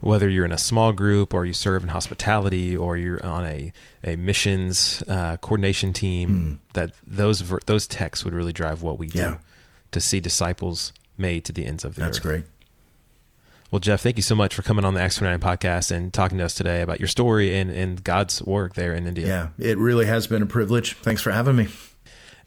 whether 0.00 0.28
you're 0.28 0.44
in 0.44 0.52
a 0.52 0.58
small 0.58 0.92
group 0.92 1.34
or 1.34 1.44
you 1.44 1.52
serve 1.52 1.82
in 1.82 1.88
hospitality 1.88 2.76
or 2.76 2.96
you're 2.96 3.24
on 3.24 3.44
a, 3.44 3.72
a 4.04 4.16
missions 4.16 5.02
uh, 5.08 5.36
coordination 5.38 5.92
team, 5.92 6.30
mm. 6.30 6.72
that 6.74 6.92
those 7.06 7.40
those 7.66 7.86
texts 7.86 8.24
would 8.24 8.34
really 8.34 8.52
drive 8.52 8.82
what 8.82 8.98
we 8.98 9.08
do 9.08 9.18
yeah. 9.18 9.38
To 9.92 10.00
see 10.00 10.20
disciples 10.20 10.92
made 11.16 11.44
to 11.46 11.52
the 11.52 11.64
ends 11.66 11.84
of 11.84 11.94
the 11.94 12.02
That's 12.02 12.18
earth. 12.18 12.22
That's 12.22 12.26
great. 12.26 12.44
Well, 13.70 13.80
Jeff, 13.80 14.00
thank 14.00 14.16
you 14.16 14.22
so 14.22 14.34
much 14.34 14.54
for 14.54 14.62
coming 14.62 14.84
on 14.84 14.94
the 14.94 15.00
Acts 15.00 15.16
29 15.16 15.40
podcast 15.40 15.90
and 15.90 16.12
talking 16.12 16.38
to 16.38 16.44
us 16.44 16.54
today 16.54 16.80
about 16.80 17.00
your 17.00 17.08
story 17.08 17.54
and, 17.54 17.70
and 17.70 18.02
God's 18.02 18.42
work 18.42 18.74
there 18.74 18.94
in 18.94 19.06
India. 19.06 19.26
Yeah, 19.58 19.70
it 19.70 19.76
really 19.76 20.06
has 20.06 20.26
been 20.26 20.42
a 20.42 20.46
privilege. 20.46 20.94
Thanks 20.94 21.20
for 21.20 21.32
having 21.32 21.56
me. 21.56 21.68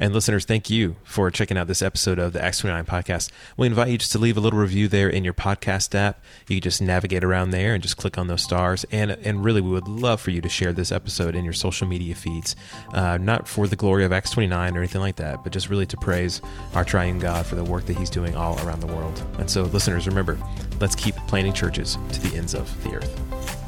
And 0.02 0.16
listeners, 0.16 0.46
thank 0.46 0.68
you 0.72 0.96
for 1.04 1.30
checking 1.30 1.60
out 1.60 1.68
this 1.68 1.84
episode 1.84 2.18
of 2.18 2.34
the 2.34 2.44
Acts 2.44 2.58
29 2.58 2.86
podcast. 2.86 3.30
We 3.56 3.68
invite 3.68 3.90
you 3.90 4.00
just 4.00 4.12
to 4.14 4.18
leave 4.18 4.36
a 4.36 4.40
little 4.40 4.58
review 4.58 4.88
there 4.88 5.08
in 5.08 5.24
your 5.24 5.36
podcast 5.36 5.94
app. 5.94 6.24
You 6.48 6.56
can 6.56 6.64
just 6.64 6.82
navigate 6.82 7.24
around 7.24 7.52
there 7.52 7.76
and 7.76 7.84
just 7.84 7.98
click 7.98 8.18
on 8.18 8.26
those 8.26 8.42
stars. 8.42 8.84
And 8.92 9.12
and 9.12 9.46
really, 9.46 9.62
we 9.62 9.70
would 9.70 9.88
love 9.88 10.20
for 10.20 10.32
you 10.32 10.42
to 10.42 10.50
share 10.50 10.74
this 10.74 10.92
episode 10.92 11.36
in 11.36 11.44
your 11.44 11.54
social 11.54 11.88
media 11.88 12.16
feeds, 12.16 12.56
uh, 12.94 13.20
not 13.20 13.48
for 13.48 13.68
the 13.68 13.76
glory 13.76 14.04
of 14.04 14.12
Acts 14.12 14.32
29 14.32 14.76
or 14.76 14.80
anything 14.80 15.02
like 15.02 15.18
that, 15.18 15.44
but 15.44 15.54
just 15.54 15.70
really 15.70 15.86
to 15.86 15.98
praise 15.98 16.42
our 16.74 16.84
triune 16.84 17.20
God 17.20 17.46
for 17.46 17.54
the 17.54 17.64
work 17.64 17.86
that 17.86 17.96
He's 17.96 18.10
doing 18.10 18.36
all 18.36 18.60
around 18.66 18.80
the 18.80 18.88
world. 18.88 19.24
And 19.38 19.52
so, 19.52 19.66
listeners, 19.66 20.08
remember, 20.08 20.36
let's 20.80 20.96
keep 20.96 21.14
planting 21.28 21.54
churches 21.54 22.00
to 22.14 22.22
the 22.22 22.36
ends 22.36 22.56
of 22.56 22.84
the 22.84 22.96
earth. 22.96 23.61